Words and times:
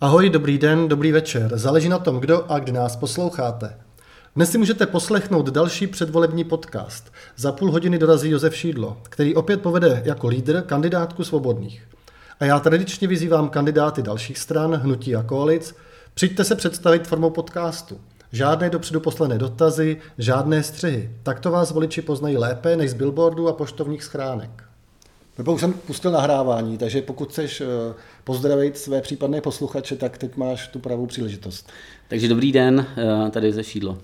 Ahoj, 0.00 0.30
dobrý 0.30 0.58
den, 0.58 0.88
dobrý 0.88 1.12
večer. 1.12 1.58
Záleží 1.58 1.88
na 1.88 1.98
tom, 1.98 2.20
kdo 2.20 2.52
a 2.52 2.58
kdy 2.58 2.72
nás 2.72 2.96
posloucháte. 2.96 3.76
Dnes 4.36 4.50
si 4.50 4.58
můžete 4.58 4.86
poslechnout 4.86 5.48
další 5.48 5.86
předvolební 5.86 6.44
podcast. 6.44 7.12
Za 7.36 7.52
půl 7.52 7.70
hodiny 7.70 7.98
dorazí 7.98 8.30
Josef 8.30 8.56
Šídlo, 8.56 8.96
který 9.02 9.34
opět 9.34 9.62
povede 9.62 10.02
jako 10.04 10.28
lídr 10.28 10.62
kandidátku 10.62 11.24
svobodných. 11.24 11.88
A 12.40 12.44
já 12.44 12.60
tradičně 12.60 13.08
vyzývám 13.08 13.48
kandidáty 13.48 14.02
dalších 14.02 14.38
stran, 14.38 14.74
hnutí 14.74 15.16
a 15.16 15.22
koalic, 15.22 15.74
přijďte 16.14 16.44
se 16.44 16.54
představit 16.54 17.06
formou 17.06 17.30
podcastu. 17.30 18.00
Žádné 18.32 18.70
dopředu 18.70 19.00
poslané 19.00 19.38
dotazy, 19.38 19.96
žádné 20.18 20.62
střihy. 20.62 21.10
Takto 21.22 21.50
vás 21.50 21.70
voliči 21.70 22.02
poznají 22.02 22.36
lépe 22.36 22.76
než 22.76 22.90
z 22.90 22.94
billboardu 22.94 23.48
a 23.48 23.52
poštovních 23.52 24.04
schránek. 24.04 24.65
Nebo 25.38 25.54
už 25.54 25.60
jsem 25.60 25.72
pustil 25.72 26.10
nahrávání, 26.10 26.78
takže 26.78 27.02
pokud 27.02 27.30
chceš 27.30 27.60
eh, 27.60 27.66
pozdravit 28.24 28.78
své 28.78 29.00
případné 29.00 29.40
posluchače, 29.40 29.96
tak 29.96 30.18
teď 30.18 30.36
máš 30.36 30.68
tu 30.68 30.78
pravou 30.78 31.06
příležitost. 31.06 31.70
Takže 32.08 32.28
dobrý 32.28 32.52
den, 32.52 32.86
eh, 33.26 33.30
tady 33.30 33.52
ze 33.52 33.64
Šídlo. 33.64 33.98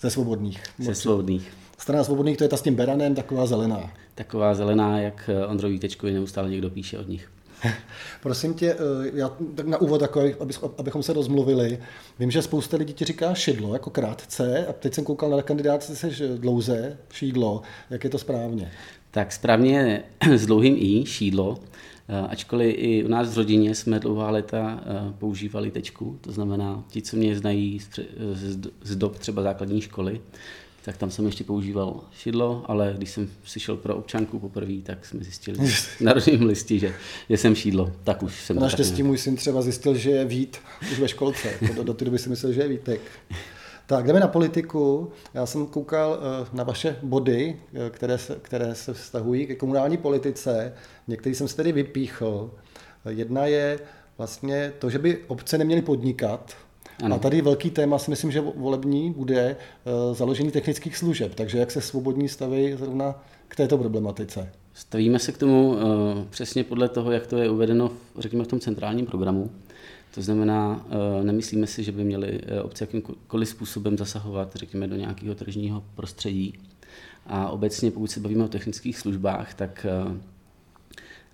Ze 0.00 0.10
svobodných. 0.10 0.62
Ze 0.78 0.94
svobodných. 0.94 1.52
Strana 1.78 2.04
svobodných, 2.04 2.36
to 2.36 2.44
je 2.44 2.48
ta 2.48 2.56
s 2.56 2.62
tím 2.62 2.74
beranem, 2.74 3.14
taková 3.14 3.46
zelená. 3.46 3.90
Taková 4.14 4.54
zelená, 4.54 5.00
jak 5.00 5.30
eh, 5.32 5.46
Ondro 5.46 5.68
Vítečkovi 5.68 6.12
neustále 6.12 6.50
někdo 6.50 6.70
píše 6.70 6.98
od 6.98 7.08
nich. 7.08 7.30
Prosím 8.22 8.54
tě, 8.54 8.76
já 9.12 9.32
tak 9.54 9.66
na 9.66 9.78
úvod, 9.78 10.02
jako, 10.02 10.22
abychom 10.78 11.02
se 11.02 11.12
rozmluvili, 11.12 11.78
vím, 12.18 12.30
že 12.30 12.42
spousta 12.42 12.76
lidí 12.76 12.92
ti 12.92 13.04
říká 13.04 13.34
šidlo, 13.34 13.72
jako 13.72 13.90
krátce, 13.90 14.66
a 14.66 14.72
teď 14.72 14.94
jsem 14.94 15.04
koukal 15.04 15.30
na 15.30 15.42
kandidát, 15.42 15.82
jsi 15.82 16.10
dlouze, 16.36 16.98
šídlo, 17.12 17.62
jak 17.90 18.04
je 18.04 18.10
to 18.10 18.18
správně? 18.18 18.72
Tak 19.14 19.32
správně 19.32 20.02
s 20.34 20.46
dlouhým 20.46 20.76
i, 20.78 21.06
šídlo, 21.06 21.58
eh, 22.08 22.28
ačkoliv 22.28 22.74
i 22.78 23.04
u 23.04 23.08
nás 23.08 23.34
v 23.34 23.36
rodině 23.36 23.74
jsme 23.74 24.00
dlouhá 24.00 24.30
léta 24.30 24.80
eh, 24.82 25.12
používali 25.18 25.70
tečku, 25.70 26.18
to 26.20 26.32
znamená, 26.32 26.84
ti, 26.88 27.02
co 27.02 27.16
mě 27.16 27.38
znají 27.38 27.80
z 28.82 28.96
dob 28.96 29.18
třeba 29.18 29.42
základní 29.42 29.80
školy, 29.80 30.20
tak 30.84 30.96
tam 30.96 31.10
jsem 31.10 31.26
ještě 31.26 31.44
používal 31.44 32.00
šidlo, 32.18 32.64
ale 32.68 32.94
když 32.96 33.10
jsem 33.10 33.30
si 33.44 33.60
šel 33.60 33.76
pro 33.76 33.96
občanku 33.96 34.38
poprvé, 34.38 34.74
tak 34.82 35.06
jsme 35.06 35.24
zjistili 35.24 35.58
na 36.00 36.12
rodném 36.12 36.42
listě, 36.42 36.78
že, 36.78 36.94
že 37.30 37.36
jsem 37.36 37.54
šídlo. 37.54 37.92
Tak 38.04 38.22
už 38.22 38.44
jsem 38.44 38.56
Naštěstí 38.56 39.02
můj 39.02 39.18
syn 39.18 39.36
třeba 39.36 39.62
zjistil, 39.62 39.94
že 39.94 40.10
je 40.10 40.24
Vít 40.24 40.56
už 40.92 40.98
ve 40.98 41.08
školce. 41.08 41.48
Do, 41.76 41.82
do 41.82 41.94
té 41.94 42.04
doby 42.04 42.18
si 42.18 42.28
myslel, 42.28 42.52
že 42.52 42.60
je 42.60 42.68
Vítek. 42.68 43.00
Tak 43.86 44.06
jdeme 44.06 44.20
na 44.20 44.28
politiku. 44.28 45.12
Já 45.34 45.46
jsem 45.46 45.66
koukal 45.66 46.18
eh, 46.18 46.46
na 46.52 46.64
vaše 46.64 46.96
body, 47.02 47.60
eh, 47.74 47.90
které 47.90 48.18
se, 48.18 48.38
které 48.42 48.74
se 48.74 48.94
vztahují 48.94 49.46
ke 49.46 49.54
komunální 49.54 49.96
politice. 49.96 50.72
Některý 51.08 51.34
jsem 51.34 51.48
se 51.48 51.56
tedy 51.56 51.72
vypíchl. 51.72 52.50
Jedna 53.08 53.46
je 53.46 53.78
vlastně 54.18 54.72
to, 54.78 54.90
že 54.90 54.98
by 54.98 55.18
obce 55.26 55.58
neměly 55.58 55.82
podnikat. 55.82 56.56
Ano. 57.04 57.16
A 57.16 57.18
tady 57.18 57.42
velký 57.42 57.70
téma 57.70 57.98
si 57.98 58.10
myslím, 58.10 58.30
že 58.30 58.40
volební 58.40 59.12
bude 59.12 59.40
eh, 59.40 60.14
založení 60.14 60.50
technických 60.50 60.96
služeb. 60.96 61.34
Takže 61.34 61.58
jak 61.58 61.70
se 61.70 61.80
svobodní 61.80 62.28
staví 62.28 62.72
zrovna 62.72 63.24
k 63.48 63.56
této 63.56 63.78
problematice? 63.78 64.52
Stavíme 64.74 65.18
se 65.18 65.32
k 65.32 65.38
tomu 65.38 65.76
přesně 66.30 66.64
podle 66.64 66.88
toho, 66.88 67.12
jak 67.12 67.26
to 67.26 67.36
je 67.36 67.50
uvedeno, 67.50 67.90
řekněme, 68.18 68.44
v 68.44 68.48
tom 68.48 68.60
centrálním 68.60 69.06
programu. 69.06 69.50
To 70.14 70.22
znamená, 70.22 70.86
eh, 70.90 71.24
nemyslíme 71.24 71.66
si, 71.66 71.84
že 71.84 71.92
by 71.92 72.04
měli 72.04 72.40
eh, 72.46 72.62
obce 72.62 72.84
jakýmkoliv 72.84 73.48
způsobem 73.48 73.98
zasahovat, 73.98 74.56
řekněme, 74.56 74.86
do 74.88 74.96
nějakého 74.96 75.34
tržního 75.34 75.84
prostředí. 75.94 76.54
A 77.26 77.48
obecně, 77.48 77.90
pokud 77.90 78.06
se 78.06 78.20
bavíme 78.20 78.44
o 78.44 78.48
technických 78.48 78.98
službách, 78.98 79.54
tak 79.54 79.86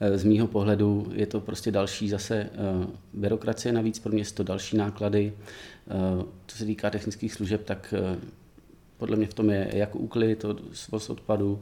eh, 0.00 0.18
z 0.18 0.24
mýho 0.24 0.46
pohledu 0.46 1.06
je 1.12 1.26
to 1.26 1.40
prostě 1.40 1.70
další 1.70 2.08
zase 2.08 2.50
byrokracie 3.12 3.72
navíc 3.72 3.98
pro 3.98 4.12
město, 4.12 4.42
další 4.42 4.76
náklady. 4.76 5.32
Co 6.46 6.56
se 6.56 6.64
týká 6.64 6.90
technických 6.90 7.34
služeb, 7.34 7.64
tak 7.64 7.94
podle 8.96 9.16
mě 9.16 9.26
v 9.26 9.34
tom 9.34 9.50
je 9.50 9.70
jak 9.74 9.96
úklid, 9.96 10.44
svoz 10.72 11.10
odpadu, 11.10 11.60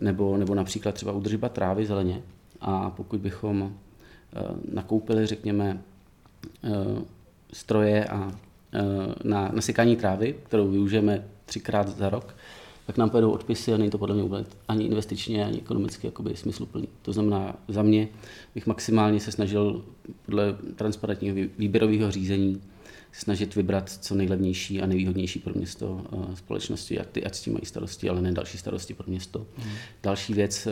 nebo, 0.00 0.36
nebo 0.36 0.54
například 0.54 0.94
třeba 0.94 1.12
udržba 1.12 1.48
trávy 1.48 1.86
zeleně. 1.86 2.22
A 2.60 2.90
pokud 2.90 3.20
bychom 3.20 3.74
nakoupili, 4.72 5.26
řekněme, 5.26 5.82
stroje 7.52 8.04
a 8.04 8.32
eh, 8.72 8.80
na 9.24 9.50
nasekání 9.52 9.96
trávy, 9.96 10.34
kterou 10.46 10.68
využijeme 10.70 11.24
třikrát 11.44 11.88
za 11.88 12.10
rok, 12.10 12.36
tak 12.86 12.96
nám 12.96 13.10
pojedou 13.10 13.30
odpisy 13.30 13.74
a 13.74 13.76
není 13.76 13.90
to 13.90 13.98
podle 13.98 14.14
mě 14.14 14.22
vůbec 14.22 14.46
ani 14.68 14.84
investičně, 14.84 15.44
ani 15.44 15.58
ekonomicky 15.58 16.06
jakoby 16.06 16.36
smysluplný. 16.36 16.88
To 17.02 17.12
znamená, 17.12 17.56
za 17.68 17.82
mě 17.82 18.08
bych 18.54 18.66
maximálně 18.66 19.20
se 19.20 19.32
snažil 19.32 19.84
podle 20.26 20.56
transparentního 20.76 21.36
výběrového 21.58 22.10
řízení 22.10 22.62
snažit 23.12 23.54
vybrat 23.54 23.90
co 23.90 24.14
nejlevnější 24.14 24.82
a 24.82 24.86
nejvýhodnější 24.86 25.38
pro 25.38 25.54
město 25.54 26.04
eh, 26.12 26.36
společnosti, 26.36 26.98
ať, 26.98 27.08
ty, 27.08 27.24
ať 27.24 27.34
s 27.34 27.40
tím 27.40 27.52
mají 27.52 27.64
starosti, 27.64 28.08
ale 28.08 28.22
ne 28.22 28.32
další 28.32 28.58
starosti 28.58 28.94
pro 28.94 29.04
město. 29.08 29.46
Hmm. 29.56 29.72
Další 30.02 30.34
věc, 30.34 30.68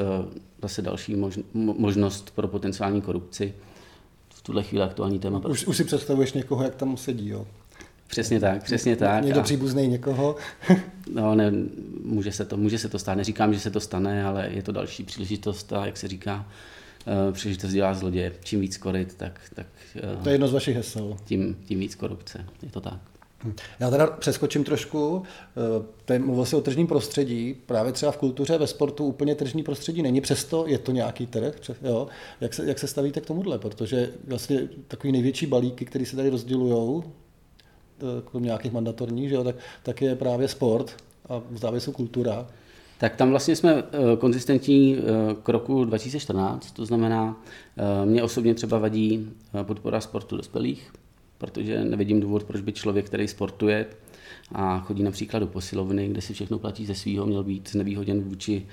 zase 0.62 0.82
další 0.82 1.16
možnost 1.54 2.30
pro 2.34 2.48
potenciální 2.48 3.00
korupci, 3.00 3.54
tuhle 4.46 4.62
chvíli 4.62 4.84
aktuální 4.84 5.18
téma. 5.18 5.38
Už, 5.48 5.66
už 5.66 5.76
si 5.76 5.84
představuješ 5.84 6.32
někoho, 6.32 6.62
jak 6.62 6.74
tam 6.74 6.96
sedí, 6.96 7.28
jo? 7.28 7.46
Přesně 8.06 8.40
tak, 8.40 8.62
přesně 8.62 8.96
tak. 8.96 9.24
Někdo 9.24 9.42
příbuzný 9.42 9.88
někoho? 9.88 10.36
no, 11.12 11.34
ne, 11.34 11.52
může 12.04 12.32
se, 12.32 12.44
to, 12.44 12.56
může 12.56 12.78
se 12.78 12.88
to 12.88 12.98
stát. 12.98 13.14
Neříkám, 13.14 13.54
že 13.54 13.60
se 13.60 13.70
to 13.70 13.80
stane, 13.80 14.24
ale 14.24 14.48
je 14.50 14.62
to 14.62 14.72
další 14.72 15.04
příležitost 15.04 15.72
a 15.72 15.86
jak 15.86 15.96
se 15.96 16.08
říká, 16.08 16.48
uh, 17.06 17.34
příležitost 17.34 17.72
dělá 17.72 17.94
zloděje. 17.94 18.32
Čím 18.44 18.60
víc 18.60 18.76
koryt, 18.76 19.14
tak... 19.14 19.40
tak 19.54 19.66
uh, 20.16 20.22
to 20.22 20.28
je 20.28 20.34
jedno 20.34 20.48
z 20.48 20.52
vašich 20.52 20.76
hesel. 20.76 21.16
Tím, 21.24 21.56
tím 21.64 21.78
víc 21.80 21.94
korupce. 21.94 22.44
Je 22.62 22.70
to 22.70 22.80
tak. 22.80 23.00
Já 23.80 23.90
teda 23.90 24.06
přeskočím 24.06 24.64
trošku. 24.64 25.22
Eh, 26.10 26.18
mluvil 26.18 26.44
jsi 26.44 26.56
o 26.56 26.60
tržním 26.60 26.86
prostředí. 26.86 27.56
Právě 27.66 27.92
třeba 27.92 28.12
v 28.12 28.16
kultuře, 28.16 28.58
ve 28.58 28.66
sportu 28.66 29.04
úplně 29.04 29.34
tržní 29.34 29.62
prostředí 29.62 30.02
není. 30.02 30.20
Přesto 30.20 30.66
je 30.66 30.78
to 30.78 30.92
nějaký 30.92 31.26
trh. 31.26 31.54
Jo? 31.82 32.08
Jak, 32.40 32.54
se, 32.54 32.66
jak 32.66 32.78
se 32.78 32.86
stavíte 32.86 33.20
k 33.20 33.26
tomuhle? 33.26 33.58
Protože 33.58 34.10
vlastně 34.26 34.68
takový 34.88 35.12
největší 35.12 35.46
balíky, 35.46 35.84
které 35.84 36.06
se 36.06 36.16
tady 36.16 36.30
rozdělují, 36.30 37.04
eh, 37.04 38.38
nějakých 38.38 38.72
mandatorních, 38.72 39.28
že 39.28 39.34
jo? 39.34 39.44
Tak, 39.44 39.56
tak 39.82 40.02
je 40.02 40.16
právě 40.16 40.48
sport 40.48 40.96
a 41.28 41.42
v 41.50 41.80
jsou 41.80 41.92
kultura. 41.92 42.46
Tak 42.98 43.16
tam 43.16 43.30
vlastně 43.30 43.56
jsme 43.56 43.72
eh, 43.72 44.16
konzistentní 44.16 44.98
k 45.42 45.48
roku 45.48 45.84
2014, 45.84 46.72
to 46.72 46.86
znamená, 46.86 47.42
mě 48.04 48.22
osobně 48.22 48.54
třeba 48.54 48.78
vadí 48.78 49.30
podpora 49.66 50.00
sportu 50.00 50.36
dospělých, 50.36 50.92
protože 51.38 51.84
nevidím 51.84 52.20
důvod, 52.20 52.44
proč 52.44 52.60
by 52.60 52.72
člověk, 52.72 53.06
který 53.06 53.28
sportuje 53.28 53.86
a 54.52 54.80
chodí 54.80 55.02
například 55.02 55.38
do 55.38 55.46
posilovny, 55.46 56.08
kde 56.08 56.20
si 56.20 56.34
všechno 56.34 56.58
platí 56.58 56.86
ze 56.86 56.94
svého, 56.94 57.26
měl 57.26 57.44
být 57.44 57.70
znevýhoděn 57.70 58.20
vůči 58.20 58.66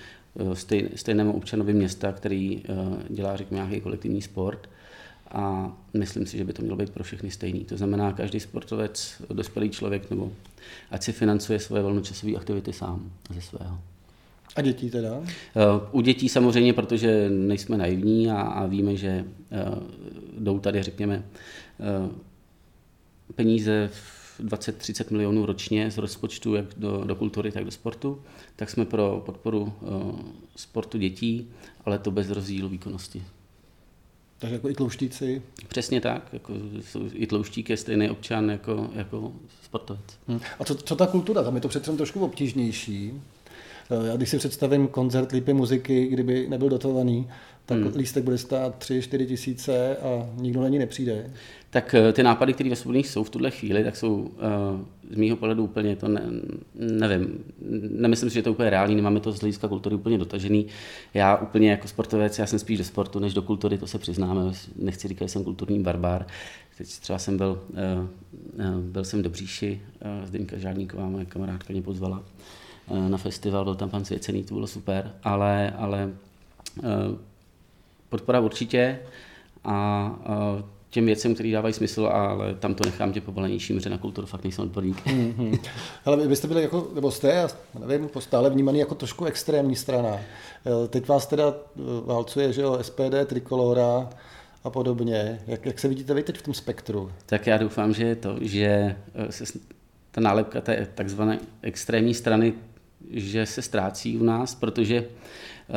eh, 0.71 0.87
stejnému 0.95 1.33
občanovi 1.33 1.73
města, 1.73 2.11
který 2.11 2.63
eh, 2.63 2.73
dělá, 3.09 3.35
řekněme, 3.35 3.63
nějaký 3.63 3.81
kolektivní 3.81 4.21
sport. 4.21 4.69
A 5.31 5.73
myslím 5.93 6.25
si, 6.25 6.37
že 6.37 6.43
by 6.43 6.53
to 6.53 6.61
mělo 6.61 6.77
být 6.77 6.89
pro 6.89 7.03
všechny 7.03 7.31
stejný. 7.31 7.65
To 7.65 7.77
znamená, 7.77 8.13
každý 8.13 8.39
sportovec, 8.39 9.21
dospělý 9.33 9.69
člověk, 9.69 10.09
nebo 10.09 10.31
ať 10.91 11.03
si 11.03 11.11
financuje 11.11 11.59
svoje 11.59 11.83
volnočasové 11.83 12.33
aktivity 12.35 12.73
sám 12.73 13.11
ze 13.35 13.41
svého. 13.41 13.79
A 14.55 14.61
dětí 14.61 14.89
teda? 14.89 15.21
Eh, 15.23 15.61
u 15.91 16.01
dětí 16.01 16.29
samozřejmě, 16.29 16.73
protože 16.73 17.29
nejsme 17.29 17.77
naivní 17.77 18.31
a, 18.31 18.41
a 18.41 18.65
víme, 18.65 18.95
že 18.95 19.25
jdou 20.37 20.59
tady, 20.59 20.83
řekněme, 20.83 21.23
peníze 23.35 23.89
v 23.93 24.39
20-30 24.39 25.11
milionů 25.11 25.45
ročně 25.45 25.91
z 25.91 25.97
rozpočtu 25.97 26.55
jak 26.55 26.65
do, 26.77 27.03
do 27.03 27.15
kultury, 27.15 27.51
tak 27.51 27.65
do 27.65 27.71
sportu, 27.71 28.21
tak 28.55 28.69
jsme 28.69 28.85
pro 28.85 29.23
podporu 29.25 29.73
uh, 29.81 30.19
sportu 30.55 30.97
dětí, 30.97 31.49
ale 31.85 31.99
to 31.99 32.11
bez 32.11 32.29
rozdílu 32.29 32.69
výkonnosti. 32.69 33.23
Takže 34.39 34.55
jako 34.55 34.69
i 34.69 34.73
tlouštíci? 34.73 35.41
Přesně 35.67 36.01
tak, 36.01 36.33
jako 36.33 36.53
i 37.13 37.27
tlouštík 37.27 37.69
je 37.69 37.77
stejný 37.77 38.09
občan 38.09 38.49
jako, 38.49 38.89
jako 38.95 39.33
sportovec. 39.63 40.19
Hmm. 40.27 40.39
A 40.59 40.65
co, 40.65 40.75
co 40.75 40.95
ta 40.95 41.07
kultura? 41.07 41.43
Tam 41.43 41.55
je 41.55 41.61
to 41.61 41.67
přece 41.67 41.91
trošku 41.91 42.25
obtížnější. 42.25 43.21
Eh, 43.91 44.07
já 44.07 44.15
když 44.15 44.29
si 44.29 44.37
představím 44.37 44.87
koncert 44.87 45.31
lípy 45.31 45.53
muziky, 45.53 46.07
kdyby 46.07 46.47
nebyl 46.49 46.69
dotovaný, 46.69 47.27
tak 47.65 47.77
hmm. 47.77 47.91
lístek 47.95 48.23
bude 48.23 48.37
stát 48.37 48.83
3-4 48.83 49.25
tisíce 49.25 49.97
a 49.97 50.29
nikdo 50.35 50.61
na 50.61 50.67
ní 50.67 50.79
nepřijde. 50.79 51.29
Tak 51.69 51.93
eh, 51.93 52.13
ty 52.13 52.23
nápady, 52.23 52.53
které 52.53 52.69
ve 52.69 52.75
svobodných 52.75 53.07
jsou 53.07 53.23
v 53.23 53.29
tuhle 53.29 53.51
chvíli, 53.51 53.83
tak 53.83 53.95
jsou 53.95 54.15
uh, 54.15 54.29
z 55.11 55.15
mýho 55.15 55.37
pohledu 55.37 55.63
úplně 55.63 55.95
to, 55.95 56.07
ne, 56.07 56.21
nevím, 56.75 57.43
nemyslím 57.89 58.29
si, 58.29 58.33
že 58.33 58.41
to 58.41 58.49
je 58.49 58.51
úplně 58.51 58.69
reálný, 58.69 58.95
nemáme 58.95 59.19
to 59.19 59.31
z 59.31 59.39
hlediska 59.39 59.67
kultury 59.67 59.95
úplně 59.95 60.17
dotažený. 60.17 60.67
Já 61.13 61.37
úplně 61.37 61.71
jako 61.71 61.87
sportovec, 61.87 62.39
já 62.39 62.45
jsem 62.45 62.59
spíš 62.59 62.77
do 62.77 62.83
sportu 62.83 63.19
než 63.19 63.33
do 63.33 63.41
kultury, 63.41 63.77
to 63.77 63.87
se 63.87 63.99
přiznáme, 63.99 64.41
nechci 64.75 65.07
říkat, 65.07 65.25
že 65.25 65.29
jsem 65.29 65.43
kulturní 65.43 65.79
barbár. 65.79 66.25
Teď 66.77 66.87
třeba 66.87 67.19
jsem 67.19 67.37
byl, 67.37 67.61
byl 68.79 69.03
jsem 69.03 69.21
do 69.21 69.29
Bříši, 69.29 69.81
Zdeňka 70.25 70.57
Žádníková, 70.57 71.09
moje 71.09 71.25
kamarádka 71.25 71.73
mě 71.73 71.81
pozvala 71.81 72.23
na 73.09 73.17
festival, 73.17 73.63
byl 73.63 73.75
tam 73.75 73.89
pan 73.89 74.05
Svěcený, 74.05 74.43
to 74.43 74.53
bylo 74.53 74.67
super, 74.67 75.11
ale, 75.23 75.73
ale 75.77 76.09
uh, 76.77 76.85
podpora 78.09 78.39
určitě 78.39 78.99
a 79.63 80.09
těm 80.93 81.05
věcem, 81.05 81.33
které 81.33 81.51
dávají 81.51 81.73
smysl, 81.73 82.05
ale 82.05 82.55
tam 82.55 82.75
to 82.75 82.85
nechám 82.85 83.13
tě 83.13 83.21
povolanější, 83.21 83.79
že 83.79 83.89
na 83.89 83.97
kulturu 83.97 84.27
fakt 84.27 84.43
nejsem 84.43 84.63
odborník. 84.63 85.05
Mm-hmm. 85.07 85.59
Ale 86.05 86.17
vy 86.17 86.27
byste 86.27 86.47
byli 86.47 86.61
jako, 86.61 86.87
nebo 86.95 87.11
jste, 87.11 87.29
já 87.29 87.47
nevím, 87.85 88.09
stále 88.19 88.49
vnímaný 88.49 88.79
jako 88.79 88.95
trošku 88.95 89.25
extrémní 89.25 89.75
strana. 89.75 90.19
Teď 90.89 91.07
vás 91.07 91.25
teda 91.25 91.53
eh, 91.53 91.81
válcuje, 92.05 92.53
že 92.53 92.61
jo, 92.61 92.79
SPD, 92.81 93.25
Trikolora 93.25 94.09
a 94.63 94.69
podobně. 94.69 95.39
Jak, 95.47 95.65
jak 95.65 95.79
se 95.79 95.87
vidíte 95.87 96.13
vy 96.13 96.23
teď 96.23 96.37
v 96.37 96.41
tom 96.41 96.53
spektru? 96.53 97.11
Tak 97.25 97.47
já 97.47 97.57
doufám, 97.57 97.93
že 97.93 98.03
je 98.03 98.15
to, 98.15 98.35
že 98.41 98.95
eh, 99.15 99.31
se 99.31 99.59
ta 100.11 100.21
nálepka 100.21 100.61
té 100.61 100.87
takzvané 100.95 101.39
extrémní 101.61 102.13
strany, 102.13 102.53
že 103.11 103.45
se 103.45 103.61
ztrácí 103.61 104.17
u 104.17 104.23
nás, 104.23 104.55
protože 104.55 104.97
eh, 104.97 105.73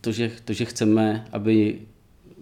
to, 0.00 0.12
že, 0.12 0.32
to, 0.44 0.52
že 0.52 0.64
chceme, 0.64 1.24
aby 1.32 1.80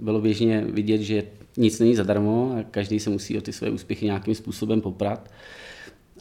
bylo 0.01 0.21
běžně 0.21 0.61
vidět, 0.61 1.01
že 1.01 1.23
nic 1.57 1.79
není 1.79 1.95
zadarmo 1.95 2.57
a 2.59 2.63
každý 2.63 3.01
se 3.01 3.11
musí 3.11 3.39
o 3.39 3.41
ty 3.41 3.53
své 3.53 3.71
úspěchy 3.71 4.05
nějakým 4.05 4.35
způsobem 4.35 4.81
poprat. 4.81 5.31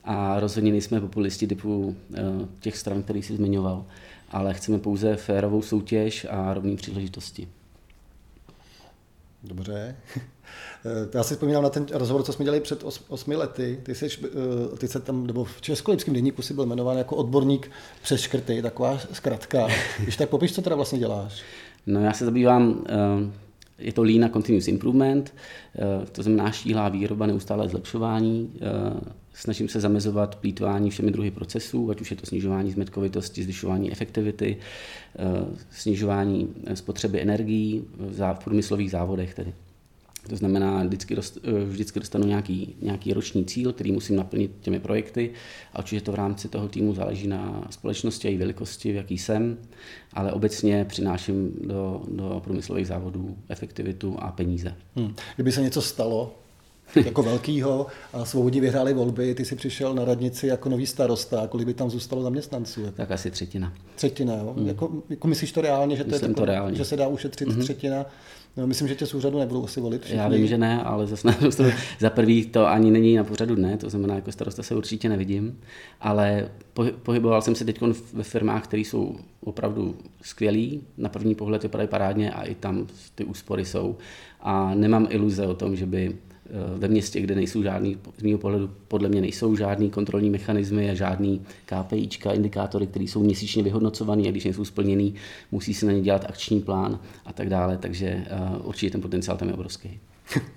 A 0.03 0.39
rozhodně 0.39 0.71
nejsme 0.71 1.01
populisti 1.01 1.47
typu 1.47 1.95
eh, 2.13 2.23
těch 2.59 2.77
stran, 2.77 3.03
který 3.03 3.23
jsi 3.23 3.35
zmiňoval, 3.35 3.85
ale 4.29 4.53
chceme 4.53 4.79
pouze 4.79 5.15
férovou 5.15 5.61
soutěž 5.61 6.27
a 6.29 6.53
rovné 6.53 6.75
příležitosti. 6.75 7.47
Dobře. 9.47 9.95
Eh, 10.85 11.07
já 11.13 11.23
si 11.23 11.33
vzpomínám 11.33 11.63
na 11.63 11.69
ten 11.69 11.85
rozhovor, 11.91 12.23
co 12.23 12.33
jsme 12.33 12.45
dělali 12.45 12.61
před 12.61 12.83
os, 12.83 13.03
osmi 13.07 13.35
lety. 13.35 13.79
Ty, 13.83 13.95
jsi, 13.95 14.07
eh, 14.25 14.77
ty 14.77 14.87
se 14.87 14.99
tam, 14.99 15.27
nebo 15.27 15.43
v 15.43 15.61
Českolipském 15.61 16.13
denníku 16.13 16.41
si 16.41 16.53
byl 16.53 16.65
jmenován 16.65 16.97
jako 16.97 17.15
odborník 17.15 17.71
přes 18.01 18.21
škrty, 18.21 18.61
taková 18.61 18.99
zkratka. 19.11 19.67
Když 19.99 20.17
tak 20.17 20.29
popiš, 20.29 20.53
co 20.53 20.61
teda 20.61 20.75
vlastně 20.75 20.99
děláš. 20.99 21.41
No 21.85 22.01
já 22.01 22.13
se 22.13 22.25
zabývám 22.25 22.85
je 23.79 23.93
to 23.93 24.03
Lean 24.03 24.25
a 24.25 24.29
Continuous 24.29 24.67
Improvement, 24.67 25.33
eh, 25.75 26.05
to 26.11 26.23
znamená 26.23 26.51
štíhlá 26.51 26.89
výroba, 26.89 27.25
neustále 27.25 27.69
zlepšování. 27.69 28.53
Eh, 29.37 29.41
snažím 29.41 29.69
se 29.69 29.79
zamezovat 29.79 30.35
plítvání 30.35 30.89
všemi 30.89 31.11
druhy 31.11 31.31
procesů, 31.31 31.89
ať 31.89 32.01
už 32.01 32.11
je 32.11 32.17
to 32.17 32.25
snižování 32.25 32.71
zmetkovitosti, 32.71 33.43
zvyšování 33.43 33.91
efektivity, 33.91 34.57
eh, 35.19 35.23
snižování 35.71 36.47
spotřeby 36.73 37.21
energií 37.21 37.83
v 37.97 38.43
průmyslových 38.43 38.91
závodech 38.91 39.33
tedy. 39.33 39.53
To 40.29 40.35
znamená, 40.35 40.83
vždycky, 40.83 41.15
dost, 41.15 41.37
eh, 41.43 41.65
vždycky 41.65 41.99
dostanu 41.99 42.27
nějaký, 42.27 42.75
nějaký 42.81 43.13
roční 43.13 43.45
cíl, 43.45 43.73
který 43.73 43.91
musím 43.91 44.15
naplnit 44.15 44.51
těmi 44.61 44.79
projekty 44.79 45.31
a 45.73 45.79
určitě 45.79 46.01
to 46.01 46.11
v 46.11 46.15
rámci 46.15 46.49
toho 46.49 46.67
týmu 46.67 46.93
záleží 46.93 47.27
na 47.27 47.67
společnosti 47.69 48.27
a 48.27 48.31
její 48.31 48.37
velikosti, 48.37 48.91
v 48.91 48.95
jaký 48.95 49.17
jsem, 49.17 49.57
ale 50.13 50.31
obecně 50.31 50.85
přináším 50.85 51.51
do, 51.61 52.03
do 52.11 52.41
průmyslových 52.43 52.87
závodů 52.87 53.37
efektivitu 53.49 54.15
a 54.19 54.31
peníze. 54.31 54.75
Hmm. 54.95 55.15
Kdyby 55.35 55.51
se 55.51 55.61
něco 55.61 55.81
stalo, 55.81 56.35
jako 57.05 57.23
velkýho 57.23 57.87
a 58.13 58.25
svobodní 58.25 58.61
vyhráli 58.61 58.93
volby, 58.93 59.35
ty 59.35 59.45
si 59.45 59.55
přišel 59.55 59.93
na 59.93 60.05
radnici 60.05 60.47
jako 60.47 60.69
nový 60.69 60.85
starosta, 60.85 61.47
kolik 61.47 61.67
by 61.67 61.73
tam 61.73 61.89
zůstalo 61.89 62.23
zaměstnanců? 62.23 62.81
Jako? 62.81 62.97
Tak 62.97 63.11
asi 63.11 63.31
třetina. 63.31 63.73
Třetina, 63.95 64.35
jo? 64.35 64.53
Hmm. 64.57 64.67
Jako, 64.67 64.91
jako 65.09 65.27
myslíš 65.27 65.51
to 65.51 65.61
reálně, 65.61 65.95
že, 65.95 66.03
to, 66.03 66.15
je 66.15 66.33
to 66.33 66.45
reálně. 66.45 66.77
že 66.77 66.85
se 66.85 66.97
dá 66.97 67.07
ušetřit 67.07 67.47
hmm. 67.47 67.61
třetina 67.61 68.05
No, 68.57 68.67
myslím, 68.67 68.87
že 68.87 68.95
tě 68.95 69.05
z 69.05 69.13
úřadu 69.13 69.39
nebudou 69.39 69.63
asi 69.63 69.81
volit 69.81 70.01
všichni. 70.01 70.19
Já 70.19 70.27
vím, 70.27 70.47
že 70.47 70.57
ne, 70.57 70.83
ale 70.83 71.07
zase 71.07 71.35
za 71.99 72.09
prvý 72.09 72.45
to 72.45 72.67
ani 72.67 72.91
není 72.91 73.15
na 73.15 73.23
pořadu 73.23 73.55
dne, 73.55 73.77
to 73.77 73.89
znamená, 73.89 74.15
jako 74.15 74.31
starosta 74.31 74.63
se 74.63 74.75
určitě 74.75 75.09
nevidím, 75.09 75.59
ale 76.01 76.49
pohyboval 77.03 77.41
jsem 77.41 77.55
se 77.55 77.65
teď 77.65 77.81
ve 78.13 78.23
firmách, 78.23 78.63
které 78.63 78.81
jsou 78.81 79.15
opravdu 79.43 79.95
skvělý, 80.21 80.81
na 80.97 81.09
první 81.09 81.35
pohled 81.35 81.63
vypadají 81.63 81.89
parádně 81.89 82.31
a 82.31 82.43
i 82.43 82.55
tam 82.55 82.87
ty 83.15 83.23
úspory 83.23 83.65
jsou 83.65 83.97
a 84.41 84.75
nemám 84.75 85.07
iluze 85.09 85.47
o 85.47 85.53
tom, 85.53 85.75
že 85.75 85.85
by 85.85 86.15
ve 86.77 86.87
městě, 86.87 87.21
kde 87.21 87.35
nejsou 87.35 87.63
žádný, 87.63 87.97
z 88.17 88.23
mého 88.23 88.37
pohledu 88.37 88.69
podle 88.87 89.09
mě 89.09 89.21
nejsou 89.21 89.55
žádný 89.55 89.89
kontrolní 89.89 90.29
mechanismy 90.29 90.89
a 90.89 90.93
žádný 90.93 91.41
KPIčka, 91.65 92.31
indikátory, 92.31 92.87
které 92.87 93.05
jsou 93.05 93.23
měsíčně 93.23 93.63
vyhodnocované 93.63 94.27
a 94.27 94.31
když 94.31 94.43
nejsou 94.43 94.65
splněný, 94.65 95.13
musí 95.51 95.73
se 95.73 95.85
na 95.85 95.91
ně 95.91 96.01
dělat 96.01 96.25
akční 96.29 96.61
plán 96.61 96.99
a 97.25 97.33
tak 97.33 97.49
dále, 97.49 97.77
takže 97.77 98.25
uh, 98.59 98.67
určitě 98.67 98.91
ten 98.91 99.01
potenciál 99.01 99.37
tam 99.37 99.47
je 99.47 99.53
obrovský. 99.53 99.99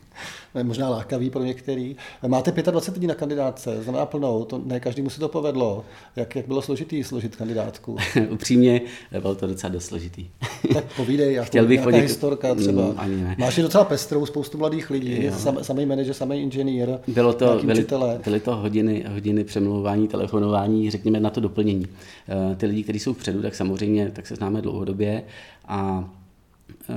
možná 0.62 0.88
lákavý 0.88 1.30
pro 1.30 1.42
některý. 1.42 1.96
Máte 2.26 2.52
25 2.52 2.98
dní 2.98 3.06
na 3.06 3.14
kandidátce, 3.14 3.82
znamená 3.82 4.06
plnou, 4.06 4.44
to 4.44 4.62
ne 4.64 4.80
každému 4.80 5.10
se 5.10 5.20
to 5.20 5.28
povedlo. 5.28 5.84
Jak, 6.16 6.36
jak 6.36 6.46
bylo 6.46 6.62
složitý 6.62 7.04
složit 7.04 7.36
kandidátku? 7.36 7.96
Upřímně, 8.30 8.80
bylo 9.20 9.34
to 9.34 9.46
docela 9.46 9.72
dost 9.72 9.84
složitý. 9.84 10.26
tak 10.74 10.84
povídej, 10.96 11.34
jako 11.34 11.46
Chtěl 11.46 11.66
bych 11.66 11.82
poděk... 11.82 12.02
historka 12.02 12.54
třeba. 12.54 12.82
Mm, 12.82 12.94
ani 12.96 13.16
ne. 13.16 13.36
Máš 13.38 13.56
je 13.56 13.62
docela 13.62 13.84
pestrou, 13.84 14.26
spoustu 14.26 14.58
mladých 14.58 14.90
lidí, 14.90 15.30
sam, 15.30 15.64
samý 15.64 15.86
manažer, 15.86 16.14
samý 16.14 16.42
inženýr, 16.42 16.88
bylo 17.06 17.32
to, 17.32 17.60
byly, 17.64 17.86
byly 18.24 18.40
to 18.40 18.56
hodiny, 18.56 19.04
hodiny 19.08 19.44
přemlouvání, 19.44 20.08
telefonování, 20.08 20.90
řekněme 20.90 21.20
na 21.20 21.30
to 21.30 21.40
doplnění. 21.40 21.86
Eh, 22.28 22.56
ty 22.56 22.66
lidi, 22.66 22.82
kteří 22.82 22.98
jsou 22.98 23.14
vpředu, 23.14 23.42
tak 23.42 23.54
samozřejmě 23.54 24.10
tak 24.10 24.26
se 24.26 24.36
známe 24.36 24.62
dlouhodobě 24.62 25.22
a 25.68 26.10
eh, 26.90 26.94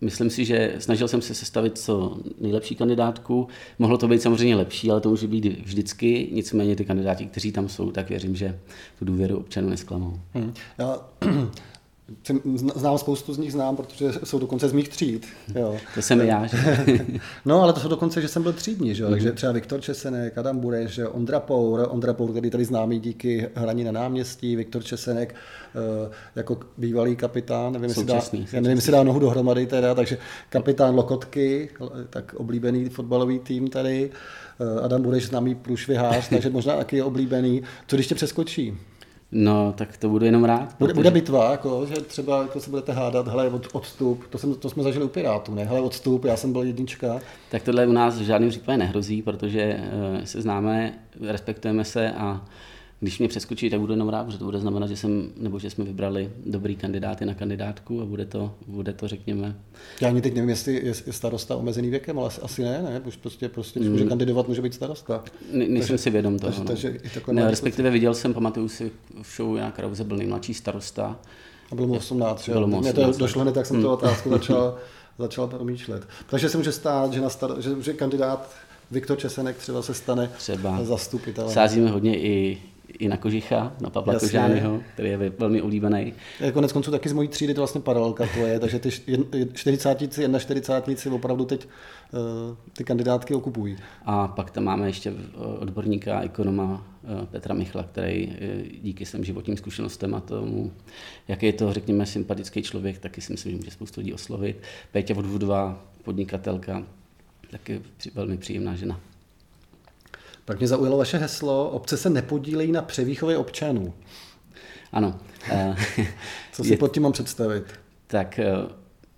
Myslím 0.00 0.30
si, 0.30 0.44
že 0.44 0.74
snažil 0.78 1.08
jsem 1.08 1.22
se 1.22 1.34
sestavit 1.34 1.78
co 1.78 2.18
nejlepší 2.40 2.74
kandidátku. 2.74 3.48
Mohlo 3.78 3.98
to 3.98 4.08
být 4.08 4.22
samozřejmě 4.22 4.56
lepší, 4.56 4.90
ale 4.90 5.00
to 5.00 5.08
může 5.08 5.26
být 5.26 5.44
vždycky. 5.44 6.28
Nicméně 6.32 6.76
ty 6.76 6.84
kandidáti, 6.84 7.26
kteří 7.26 7.52
tam 7.52 7.68
jsou, 7.68 7.90
tak 7.90 8.08
věřím, 8.08 8.36
že 8.36 8.58
tu 8.98 9.04
důvěru 9.04 9.38
občanů 9.38 9.68
nesklamou. 9.68 10.20
Hmm. 10.34 10.54
Já 10.78 11.00
Znám 12.74 12.98
spoustu 12.98 13.34
z 13.34 13.38
nich, 13.38 13.52
znám, 13.52 13.76
protože 13.76 14.12
jsou 14.24 14.38
dokonce 14.38 14.68
z 14.68 14.72
mých 14.72 14.88
tříd. 14.88 15.26
Jo. 15.54 15.76
To 15.94 16.02
jsem 16.02 16.20
já. 16.20 16.46
Že? 16.46 16.56
no, 17.44 17.62
ale 17.62 17.72
to 17.72 17.80
jsou 17.80 17.88
dokonce, 17.88 18.22
že 18.22 18.28
jsem 18.28 18.42
byl 18.42 18.52
třídní, 18.52 18.94
že? 18.94 19.04
Mm-hmm. 19.04 19.10
takže 19.10 19.32
třeba 19.32 19.52
Viktor 19.52 19.80
Česenek, 19.80 20.38
Adam 20.38 20.58
Bureš, 20.58 21.00
Ondra 21.10 21.40
Pour, 21.40 21.86
Ondra 21.90 22.12
Pour, 22.12 22.30
který 22.30 22.50
tady 22.50 22.64
známý 22.64 23.00
díky 23.00 23.48
hraní 23.54 23.84
na 23.84 23.92
náměstí, 23.92 24.56
Viktor 24.56 24.84
Česenek 24.84 25.34
eh, 25.34 26.10
jako 26.36 26.58
bývalý 26.78 27.16
kapitán, 27.16 27.72
nevím, 27.72 27.88
jestli 27.88 28.04
dá, 28.04 28.20
já 28.52 28.60
nevím, 28.60 28.76
jestli 28.76 28.92
dá 28.92 29.02
nohu 29.02 29.18
dohromady 29.18 29.66
teda, 29.66 29.94
takže 29.94 30.18
kapitán 30.48 30.94
Lokotky, 30.94 31.68
tak 32.10 32.34
oblíbený 32.34 32.88
fotbalový 32.88 33.38
tým 33.38 33.68
tady, 33.68 34.10
eh, 34.60 34.80
Adam 34.80 35.02
Bureš 35.02 35.26
známý 35.26 35.54
průšvihář, 35.54 36.28
takže 36.28 36.50
možná 36.50 36.76
taky 36.76 36.96
je 36.96 37.04
oblíbený. 37.04 37.62
Co 37.86 37.96
když 37.96 38.06
tě 38.06 38.14
přeskočí? 38.14 38.78
No, 39.38 39.74
tak 39.76 39.96
to 39.96 40.08
budu 40.08 40.24
jenom 40.24 40.44
rád. 40.44 40.76
Bude, 40.78 40.92
protože... 40.92 40.94
bude 40.94 41.10
bitva, 41.10 41.50
jako, 41.50 41.86
že 41.86 41.94
třeba 41.94 42.42
jako 42.42 42.60
se 42.60 42.70
budete 42.70 42.92
hádat, 42.92 43.28
hele, 43.28 43.48
od, 43.48 43.68
odstup, 43.72 44.26
to, 44.30 44.38
jsem, 44.38 44.54
to 44.54 44.70
jsme 44.70 44.82
zažili 44.82 45.04
u 45.04 45.08
Pirátů, 45.08 45.54
ne, 45.54 45.64
hele, 45.64 45.80
odstup, 45.80 46.24
já 46.24 46.36
jsem 46.36 46.52
byl 46.52 46.62
jednička. 46.62 47.20
Tak 47.50 47.62
tohle 47.62 47.86
u 47.86 47.92
nás 47.92 48.18
v 48.18 48.22
žádném 48.22 48.50
případě 48.50 48.78
nehrozí, 48.78 49.22
protože 49.22 49.80
uh, 50.18 50.24
se 50.24 50.40
známe, 50.42 50.92
respektujeme 51.20 51.84
se 51.84 52.10
a 52.10 52.44
když 53.00 53.18
mě 53.18 53.28
přeskočí, 53.28 53.70
tak 53.70 53.80
budu 53.80 53.92
jenom 53.92 54.08
rád, 54.08 54.24
protože 54.24 54.38
to 54.38 54.44
bude 54.44 54.58
znamenat, 54.58 54.86
že, 54.86 54.96
jsem, 54.96 55.30
nebo 55.36 55.58
že 55.58 55.70
jsme 55.70 55.84
vybrali 55.84 56.30
dobrý 56.46 56.76
kandidáty 56.76 57.24
na 57.24 57.34
kandidátku 57.34 58.02
a 58.02 58.04
bude 58.04 58.26
to, 58.26 58.54
bude 58.66 58.92
to 58.92 59.08
řekněme. 59.08 59.56
Já 60.00 60.08
ani 60.08 60.22
teď 60.22 60.34
nevím, 60.34 60.50
jestli 60.50 60.86
je, 60.86 60.94
starosta 60.94 61.56
omezený 61.56 61.90
věkem, 61.90 62.18
ale 62.18 62.30
asi 62.42 62.62
ne, 62.62 62.82
ne? 62.82 63.00
Už 63.04 63.16
prostě, 63.16 63.48
prostě 63.48 63.80
když 63.80 63.90
může 63.90 64.02
mm. 64.02 64.08
kandidovat, 64.08 64.48
může 64.48 64.62
být 64.62 64.74
starosta. 64.74 65.24
Ne, 65.52 65.58
nejsem 65.58 65.78
takže, 65.78 65.98
si 65.98 66.10
vědom 66.10 66.38
toho. 66.38 66.52
Takže, 66.52 66.88
no. 66.88 66.94
takže 66.94 67.32
ne, 67.32 67.50
respektive 67.50 67.90
viděl 67.90 68.14
jsem, 68.14 68.34
pamatuju 68.34 68.68
si 68.68 68.90
v 69.22 69.36
show 69.36 69.54
nějak 69.54 69.78
Rauze 69.78 70.04
byl 70.04 70.16
nejmladší 70.16 70.54
starosta. 70.54 71.20
A 71.72 71.74
bylo 71.74 71.86
mu 71.86 71.94
18, 71.94 72.44
že? 72.44 72.52
Bylo 72.52 72.66
mu 72.66 72.78
18. 72.78 72.94
Mě 72.94 73.12
to 73.12 73.18
došlo 73.18 73.42
hned, 73.42 73.52
tak 73.52 73.66
jsem 73.66 73.76
mm. 73.76 73.82
tu 73.82 73.88
otázku 73.88 74.30
začal, 74.38 74.76
začal 75.18 75.46
promýšlet. 75.46 76.08
Takže 76.30 76.48
se 76.48 76.58
může 76.58 76.72
stát, 76.72 77.12
že, 77.12 77.20
na 77.20 77.28
star- 77.28 77.58
že, 77.58 77.82
že 77.82 77.92
kandidát 77.92 78.50
Viktor 78.90 79.18
Česenek 79.18 79.56
třeba 79.56 79.82
se 79.82 79.94
stane 79.94 80.30
třeba. 80.38 80.84
zastupitelem. 80.84 81.52
Sázíme 81.52 81.90
hodně 81.90 82.18
i 82.18 82.58
i 82.88 83.08
na 83.08 83.16
Kožicha, 83.16 83.76
na 83.80 83.90
Pavla 83.90 84.12
Jasně. 84.12 84.28
Kožányho, 84.28 84.80
který 84.94 85.08
je 85.08 85.16
velmi 85.38 85.62
oblíbený. 85.62 86.14
Konec 86.52 86.72
konců 86.72 86.90
taky 86.90 87.08
z 87.08 87.12
mojí 87.12 87.28
třídy 87.28 87.54
to 87.54 87.60
vlastně 87.60 87.80
paralelka 87.80 88.26
tvoje, 88.26 88.60
takže 88.60 88.78
ty 88.78 88.90
40 89.52 90.18
jedna 90.18 90.38
40 90.38 90.84
opravdu 91.10 91.44
teď 91.44 91.66
uh, 92.12 92.56
ty 92.72 92.84
kandidátky 92.84 93.34
okupují. 93.34 93.76
A 94.04 94.28
pak 94.28 94.50
tam 94.50 94.64
máme 94.64 94.86
ještě 94.86 95.10
eh, 95.10 95.38
odborníka, 95.58 96.20
ekonoma 96.20 96.86
uh, 97.02 97.24
Petra 97.26 97.54
Michla, 97.54 97.82
který 97.82 98.36
díky 98.82 99.06
svým 99.06 99.24
životním 99.24 99.56
zkušenostem 99.56 100.14
a 100.14 100.20
tomu, 100.20 100.72
jak 101.28 101.42
je 101.42 101.52
to, 101.52 101.72
řekněme, 101.72 102.06
sympatický 102.06 102.62
člověk, 102.62 102.98
taky 102.98 103.20
si 103.20 103.32
myslím, 103.32 103.52
že 103.52 103.58
může 103.58 103.70
spoustu 103.70 104.00
lidí 104.00 104.12
oslovit. 104.12 104.62
Pétě 104.92 105.14
Vodvudová, 105.14 105.82
podnikatelka, 106.04 106.82
taky 107.50 107.82
velmi 108.14 108.36
příjemná 108.36 108.74
žena. 108.74 109.00
Pak 110.46 110.58
mě 110.58 110.68
zaujalo 110.68 110.98
vaše 110.98 111.18
heslo, 111.18 111.70
obce 111.70 111.96
se 111.96 112.10
nepodílejí 112.10 112.72
na 112.72 112.82
převýchově 112.82 113.36
občanů. 113.36 113.94
Ano. 114.92 115.18
Co 116.52 116.64
si 116.64 116.70
je, 116.70 116.76
pod 116.76 116.94
tím 116.94 117.02
mám 117.02 117.12
představit? 117.12 117.64
Tak 118.06 118.38
eh, 118.38 118.52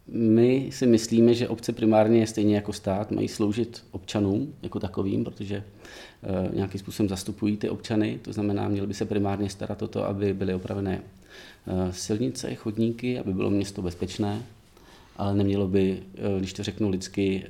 my 0.07 0.71
si 0.73 0.87
myslíme, 0.87 1.35
že 1.35 1.49
obce 1.49 1.73
primárně 1.73 2.27
stejně 2.27 2.55
jako 2.55 2.73
stát 2.73 3.11
mají 3.11 3.29
sloužit 3.29 3.85
občanům 3.91 4.55
jako 4.63 4.81
takovým, 4.81 5.25
protože 5.25 5.57
eh, 6.23 6.57
nějakým 6.57 6.81
způsobem 6.81 7.09
zastupují 7.09 7.57
ty 7.57 7.69
občany, 7.69 8.19
to 8.23 8.33
znamená, 8.33 8.69
měli 8.69 8.87
by 8.87 8.95
se 8.95 9.05
primárně 9.05 9.51
starat 9.51 9.83
o 9.83 9.89
to, 9.89 10.05
aby 10.05 10.35
byly 10.35 10.55
opravené 10.55 11.03
eh, 11.67 11.93
silnice, 11.93 12.55
chodníky, 12.55 13.19
aby 13.19 13.33
bylo 13.33 13.51
město 13.51 13.83
bezpečné, 13.83 14.43
ale 15.17 15.35
nemělo 15.35 15.69
by, 15.69 16.03
když 16.39 16.53
to 16.53 16.63
řeknu 16.63 16.89
lidsky, 16.89 17.45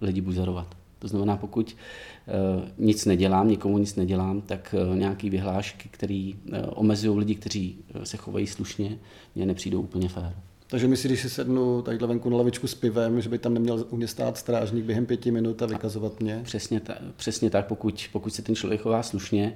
lidi 0.00 0.20
buzerovat. 0.20 0.76
To 1.04 1.08
znamená, 1.08 1.36
pokud 1.36 1.76
nic 2.78 3.04
nedělám, 3.04 3.48
nikomu 3.48 3.78
nic 3.78 3.96
nedělám, 3.96 4.40
tak 4.40 4.74
nějaké 4.94 5.30
vyhlášky, 5.30 5.88
které 5.88 6.30
omezují 6.68 7.18
lidi, 7.18 7.34
kteří 7.34 7.76
se 8.04 8.16
chovají 8.16 8.46
slušně, 8.46 8.98
mě 9.34 9.46
nepřijdou 9.46 9.80
úplně 9.80 10.08
fér. 10.08 10.34
Takže 10.66 10.88
my 10.88 10.96
si, 10.96 11.08
když 11.08 11.20
si 11.20 11.30
sednu 11.30 11.82
tadyhle 11.82 12.08
venku 12.08 12.30
na 12.30 12.36
lavičku 12.36 12.66
s 12.66 12.74
pivem, 12.74 13.20
že 13.20 13.28
by 13.28 13.38
tam 13.38 13.54
neměl 13.54 13.86
u 13.90 13.96
mě 13.96 14.08
stát 14.08 14.36
strážník 14.36 14.84
během 14.84 15.06
pěti 15.06 15.30
minut 15.30 15.62
a 15.62 15.66
vykazovat 15.66 16.20
mě? 16.20 16.40
Přesně, 16.44 16.80
ta, 16.80 16.94
přesně 17.16 17.50
tak, 17.50 17.66
pokud, 17.66 18.08
pokud 18.12 18.34
se 18.34 18.42
ten 18.42 18.54
člověk 18.54 18.80
chová 18.80 19.02
slušně, 19.02 19.54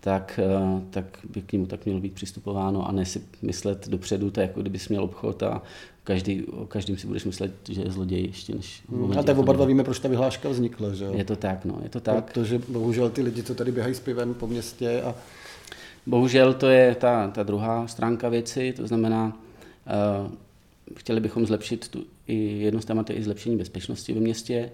tak, 0.00 0.40
eh, 0.42 0.80
tak 0.90 1.18
by 1.30 1.42
k 1.42 1.52
němu 1.52 1.66
tak 1.66 1.84
mělo 1.84 2.00
být 2.00 2.12
přistupováno 2.12 2.88
a 2.88 2.92
ne 2.92 3.04
si 3.04 3.22
myslet 3.42 3.88
dopředu, 3.88 4.30
to 4.30 4.40
je 4.40 4.46
jako 4.46 4.60
kdybys 4.60 4.88
měl 4.88 5.04
obchod 5.04 5.42
a 5.42 5.62
každý, 6.06 6.44
o 6.44 6.66
každým 6.66 6.98
si 6.98 7.06
budeš 7.06 7.24
myslet, 7.24 7.52
že 7.68 7.82
je 7.82 7.90
zloděj 7.90 8.24
ještě 8.24 8.54
než... 8.54 8.82
Hmm, 8.90 9.18
a 9.18 9.22
tak 9.22 9.38
oba 9.38 9.52
dva 9.52 9.64
víme, 9.64 9.84
proč 9.84 9.98
ta 9.98 10.08
vyhláška 10.08 10.48
vznikla, 10.48 10.94
že 10.94 11.04
Je 11.04 11.24
to 11.24 11.36
tak, 11.36 11.64
no, 11.64 11.80
je 11.82 11.88
to 11.88 12.00
tak. 12.00 12.32
Protože 12.32 12.60
bohužel 12.68 13.10
ty 13.10 13.22
lidi, 13.22 13.42
co 13.42 13.54
tady 13.54 13.72
běhají 13.72 13.94
s 13.94 14.00
pivem 14.00 14.34
po 14.34 14.46
městě 14.46 15.02
a... 15.02 15.14
Bohužel 16.06 16.54
to 16.54 16.68
je 16.68 16.94
ta, 16.94 17.28
ta 17.28 17.42
druhá 17.42 17.86
stránka 17.86 18.28
věci, 18.28 18.72
to 18.76 18.86
znamená, 18.86 19.40
uh, 20.26 20.32
chtěli 20.96 21.20
bychom 21.20 21.46
zlepšit 21.46 21.88
tu, 21.88 22.04
i 22.26 22.58
jedno 22.58 22.82
z 22.82 22.84
témat 22.84 23.10
je 23.10 23.16
i 23.16 23.22
zlepšení 23.22 23.56
bezpečnosti 23.56 24.12
ve 24.12 24.20
městě, 24.20 24.70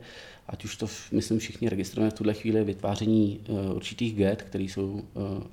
ať 0.48 0.64
už 0.64 0.76
to, 0.76 0.86
myslím, 1.12 1.38
všichni 1.38 1.68
registrujeme 1.68 2.10
v 2.10 2.14
tuhle 2.14 2.34
chvíli 2.34 2.64
vytváření 2.64 3.40
uh, 3.48 3.76
určitých 3.76 4.16
get, 4.16 4.42
které 4.42 4.64
jsou 4.64 4.92
uh, 4.92 5.00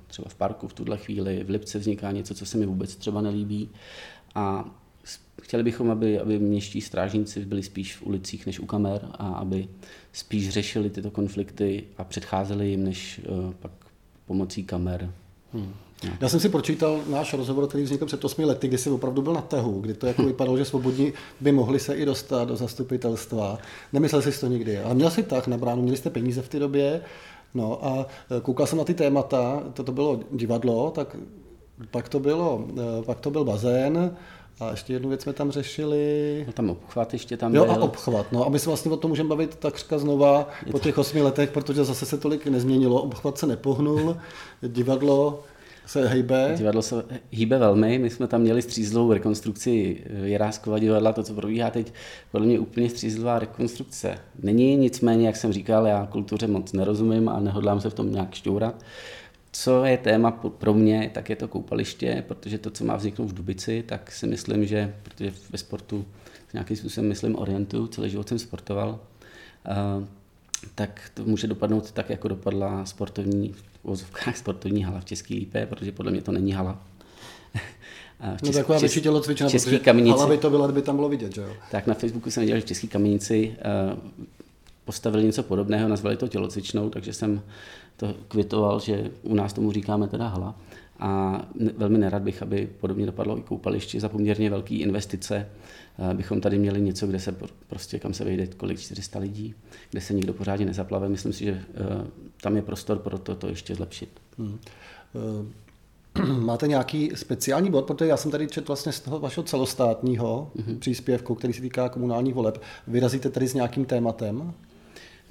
třeba 0.06 0.28
v 0.28 0.34
parku 0.34 0.68
v 0.68 0.72
tuhle 0.72 0.96
chvíli, 0.96 1.44
v 1.44 1.50
Lipce 1.50 1.78
vzniká 1.78 2.12
něco, 2.12 2.34
co 2.34 2.46
se 2.46 2.58
mi 2.58 2.66
vůbec 2.66 2.96
třeba 2.96 3.20
nelíbí. 3.20 3.68
A 4.34 4.64
chtěli 5.42 5.62
bychom, 5.62 5.90
aby, 5.90 6.18
aby 6.18 6.38
městští 6.38 6.80
strážníci 6.80 7.44
byli 7.44 7.62
spíš 7.62 7.96
v 7.96 8.06
ulicích 8.06 8.46
než 8.46 8.60
u 8.60 8.66
kamer 8.66 9.08
a 9.12 9.28
aby 9.28 9.68
spíš 10.12 10.48
řešili 10.48 10.90
tyto 10.90 11.10
konflikty 11.10 11.84
a 11.98 12.04
předcházeli 12.04 12.68
jim, 12.68 12.84
než 12.84 13.20
uh, 13.28 13.54
pak 13.54 13.72
pomocí 14.26 14.64
kamer. 14.64 15.10
Hmm. 15.52 15.74
Já 16.20 16.28
jsem 16.28 16.40
si 16.40 16.48
pročítal 16.48 17.00
náš 17.08 17.34
rozhovor, 17.34 17.68
který 17.68 17.84
vznikl 17.84 18.06
před 18.06 18.24
8 18.24 18.44
lety, 18.44 18.68
kdy 18.68 18.78
jsi 18.78 18.90
opravdu 18.90 19.22
byl 19.22 19.32
na 19.32 19.40
tahu, 19.40 19.80
kdy 19.80 19.94
to 19.94 20.06
jako 20.06 20.22
vypadalo, 20.26 20.58
že 20.58 20.64
svobodní 20.64 21.12
by 21.40 21.52
mohli 21.52 21.80
se 21.80 21.94
i 21.94 22.04
dostat 22.04 22.48
do 22.48 22.56
zastupitelstva. 22.56 23.58
Nemyslel 23.92 24.22
jsi 24.22 24.40
to 24.40 24.46
nikdy, 24.46 24.78
ale 24.78 24.94
měl 24.94 25.10
jsi 25.10 25.22
tak 25.22 25.46
na 25.46 25.58
bránu, 25.58 25.82
měli 25.82 25.96
jste 25.96 26.10
peníze 26.10 26.42
v 26.42 26.48
té 26.48 26.58
době, 26.58 27.00
no 27.54 27.86
a 27.86 28.06
e, 28.36 28.40
koukal 28.40 28.66
jsem 28.66 28.78
na 28.78 28.84
ty 28.84 28.94
témata, 28.94 29.62
to, 29.74 29.84
to 29.84 29.92
bylo 29.92 30.20
divadlo, 30.32 30.90
tak 30.90 31.16
pak 31.90 32.08
to, 32.08 32.20
bylo, 32.20 32.66
e, 33.00 33.02
pak 33.02 33.20
to 33.20 33.30
byl 33.30 33.44
bazén, 33.44 34.16
a 34.60 34.70
ještě 34.70 34.92
jednu 34.92 35.08
věc 35.08 35.22
jsme 35.22 35.32
tam 35.32 35.50
řešili. 35.50 36.44
No 36.46 36.52
tam 36.52 36.70
obchvat 36.70 37.12
ještě 37.12 37.36
tam 37.36 37.54
Jo, 37.54 37.64
byl. 37.64 37.74
a 37.74 37.78
obchvat. 37.78 38.32
No 38.32 38.46
a 38.46 38.48
my 38.48 38.58
se 38.58 38.70
vlastně 38.70 38.90
o 38.90 38.96
tom 38.96 39.08
můžeme 39.08 39.28
bavit 39.28 39.56
takřka 39.56 39.98
znova 39.98 40.48
Je 40.66 40.72
po 40.72 40.78
těch 40.78 40.98
osmi 40.98 41.22
letech, 41.22 41.50
protože 41.50 41.84
zase 41.84 42.06
se 42.06 42.18
tolik 42.18 42.46
nezměnilo. 42.46 43.02
Obchvat 43.02 43.38
se 43.38 43.46
nepohnul, 43.46 44.16
divadlo 44.62 45.42
se 45.86 46.08
hejbe. 46.08 46.54
Divadlo 46.56 46.82
se 46.82 47.04
hýbe 47.30 47.58
velmi. 47.58 47.98
My 47.98 48.10
jsme 48.10 48.26
tam 48.26 48.40
měli 48.40 48.62
střízlou 48.62 49.12
rekonstrukci 49.12 50.02
Jiráskova 50.24 50.78
divadla, 50.78 51.12
to, 51.12 51.22
co 51.22 51.34
probíhá 51.34 51.70
teď, 51.70 51.92
podle 52.32 52.46
mě 52.46 52.58
úplně 52.58 52.90
střízlivá 52.90 53.38
rekonstrukce. 53.38 54.18
Není 54.42 54.76
nicméně, 54.76 55.26
jak 55.26 55.36
jsem 55.36 55.52
říkal, 55.52 55.86
já 55.86 56.06
kultuře 56.06 56.46
moc 56.46 56.72
nerozumím 56.72 57.28
a 57.28 57.40
nehodlám 57.40 57.80
se 57.80 57.90
v 57.90 57.94
tom 57.94 58.12
nějak 58.12 58.34
šťourat. 58.34 58.74
Co 59.52 59.84
je 59.84 59.98
téma 59.98 60.30
pro 60.30 60.74
mě, 60.74 61.10
tak 61.14 61.30
je 61.30 61.36
to 61.36 61.48
koupaliště, 61.48 62.24
protože 62.28 62.58
to, 62.58 62.70
co 62.70 62.84
má 62.84 62.96
vzniknout 62.96 63.26
v 63.26 63.34
Dubici, 63.34 63.84
tak 63.86 64.12
si 64.12 64.26
myslím, 64.26 64.66
že, 64.66 64.94
protože 65.02 65.32
ve 65.50 65.58
sportu 65.58 66.04
nějakým 66.52 66.76
způsobem, 66.76 67.08
myslím, 67.08 67.38
orientuju, 67.38 67.86
celý 67.86 68.10
život 68.10 68.28
jsem 68.28 68.38
sportoval, 68.38 69.00
tak 70.74 71.10
to 71.14 71.24
může 71.24 71.46
dopadnout 71.46 71.90
tak, 71.92 72.10
jako 72.10 72.28
dopadla 72.28 72.84
sportovní 72.86 73.54
v 73.84 74.38
sportovní 74.38 74.84
hala 74.84 75.00
v 75.00 75.04
České 75.04 75.34
lípě, 75.34 75.66
protože 75.66 75.92
podle 75.92 76.12
mě 76.12 76.22
to 76.22 76.32
není 76.32 76.52
hala. 76.52 76.82
v 78.36 78.42
no 78.42 78.52
taková 78.52 78.78
větší 78.78 79.00
tělocvična, 79.00 79.48
protože 79.50 79.78
kamenici, 79.78 80.10
hala 80.10 80.26
by 80.26 80.38
to 80.38 80.50
byla, 80.50 80.66
kdyby 80.66 80.82
tam 80.82 80.96
bylo 80.96 81.08
vidět, 81.08 81.34
že 81.34 81.40
jo? 81.40 81.52
Tak 81.70 81.86
na 81.86 81.94
Facebooku 81.94 82.30
jsem 82.30 82.40
viděl, 82.40 82.56
že 82.56 82.62
v 82.62 82.64
České 82.64 82.86
kamenici 82.86 83.56
postavili 84.90 85.24
něco 85.24 85.42
podobného, 85.42 85.88
nazvali 85.88 86.16
to 86.16 86.28
tělocvičnou, 86.28 86.90
takže 86.90 87.12
jsem 87.12 87.42
to 87.96 88.14
kvitoval, 88.28 88.80
že 88.80 89.10
u 89.22 89.34
nás 89.34 89.52
tomu 89.52 89.72
říkáme 89.72 90.08
teda 90.08 90.28
hala. 90.28 90.54
A 90.98 91.42
velmi 91.76 91.98
nerad 91.98 92.22
bych, 92.22 92.42
aby 92.42 92.68
podobně 92.80 93.06
dopadlo 93.06 93.38
i 93.38 93.42
koupaliště 93.42 94.00
za 94.00 94.08
poměrně 94.08 94.50
velké 94.50 94.74
investice. 94.74 95.46
Eh, 95.98 96.14
bychom 96.14 96.40
tady 96.40 96.58
měli 96.58 96.80
něco, 96.80 97.06
kde 97.06 97.18
se 97.18 97.36
prostě, 97.68 97.98
kam 97.98 98.14
se 98.14 98.24
vejde 98.24 98.46
kolik 98.46 98.80
400 98.80 99.18
lidí, 99.18 99.54
kde 99.90 100.00
se 100.00 100.14
nikdo 100.14 100.32
pořádně 100.32 100.66
nezaplave. 100.66 101.08
Myslím 101.08 101.32
si, 101.32 101.44
že 101.44 101.50
eh, 101.50 102.06
tam 102.42 102.56
je 102.56 102.62
prostor 102.62 102.98
pro 102.98 103.18
to, 103.18 103.34
to 103.34 103.48
ještě 103.48 103.74
zlepšit. 103.74 104.10
Hmm. 104.38 104.58
Eh, 106.18 106.22
máte 106.50 106.68
nějaký 106.68 107.10
speciální 107.14 107.70
bod, 107.70 107.86
protože 107.86 108.10
já 108.10 108.16
jsem 108.16 108.30
tady 108.30 108.48
četl 108.48 108.66
vlastně 108.66 108.92
z 108.92 109.00
toho 109.00 109.18
vašeho 109.20 109.44
celostátního 109.44 110.50
mm-hmm. 110.56 110.78
příspěvku, 110.78 111.34
který 111.34 111.52
se 111.52 111.62
týká 111.62 111.88
komunálních 111.88 112.34
voleb. 112.34 112.62
Vyrazíte 112.86 113.30
tady 113.30 113.48
s 113.48 113.54
nějakým 113.54 113.84
tématem? 113.84 114.54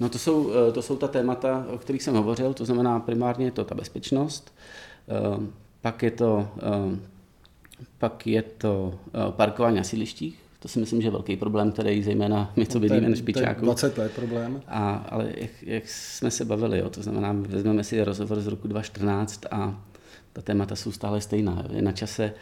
No 0.00 0.08
to 0.08 0.18
jsou, 0.18 0.50
to 0.72 0.82
jsou 0.82 0.96
ta 0.96 1.08
témata, 1.08 1.66
o 1.70 1.78
kterých 1.78 2.02
jsem 2.02 2.14
hovořil, 2.14 2.54
to 2.54 2.64
znamená 2.64 3.00
primárně 3.00 3.44
je 3.44 3.50
to 3.50 3.64
ta 3.64 3.74
bezpečnost, 3.74 4.54
pak 5.80 6.02
je 6.02 6.10
to, 6.10 6.48
pak 7.98 8.26
je 8.26 8.42
to 8.42 8.94
parkování 9.30 9.76
na 9.76 9.84
sídlištích, 9.84 10.38
to 10.58 10.68
si 10.68 10.80
myslím, 10.80 11.00
že 11.00 11.06
je 11.06 11.10
velký 11.10 11.36
problém, 11.36 11.72
který 11.72 12.02
zejména 12.02 12.52
my, 12.56 12.66
co 12.66 12.80
bydlíme 12.80 13.08
na 13.08 13.16
Špičáku. 13.16 13.64
20 13.64 13.98
let 13.98 14.12
problém. 14.12 14.62
A, 14.68 14.94
ale 15.08 15.32
jak, 15.36 15.50
jak, 15.62 15.88
jsme 15.88 16.30
se 16.30 16.44
bavili, 16.44 16.78
jo, 16.78 16.90
to 16.90 17.02
znamená, 17.02 17.32
vezmeme 17.32 17.84
si 17.84 18.04
rozhovor 18.04 18.40
z 18.40 18.46
roku 18.46 18.68
2014 18.68 19.46
a 19.50 19.80
ta 20.32 20.42
témata 20.42 20.76
jsou 20.76 20.92
stále 20.92 21.20
stejná. 21.20 21.64
Je 21.72 21.82
na 21.82 21.92
čase 21.92 22.32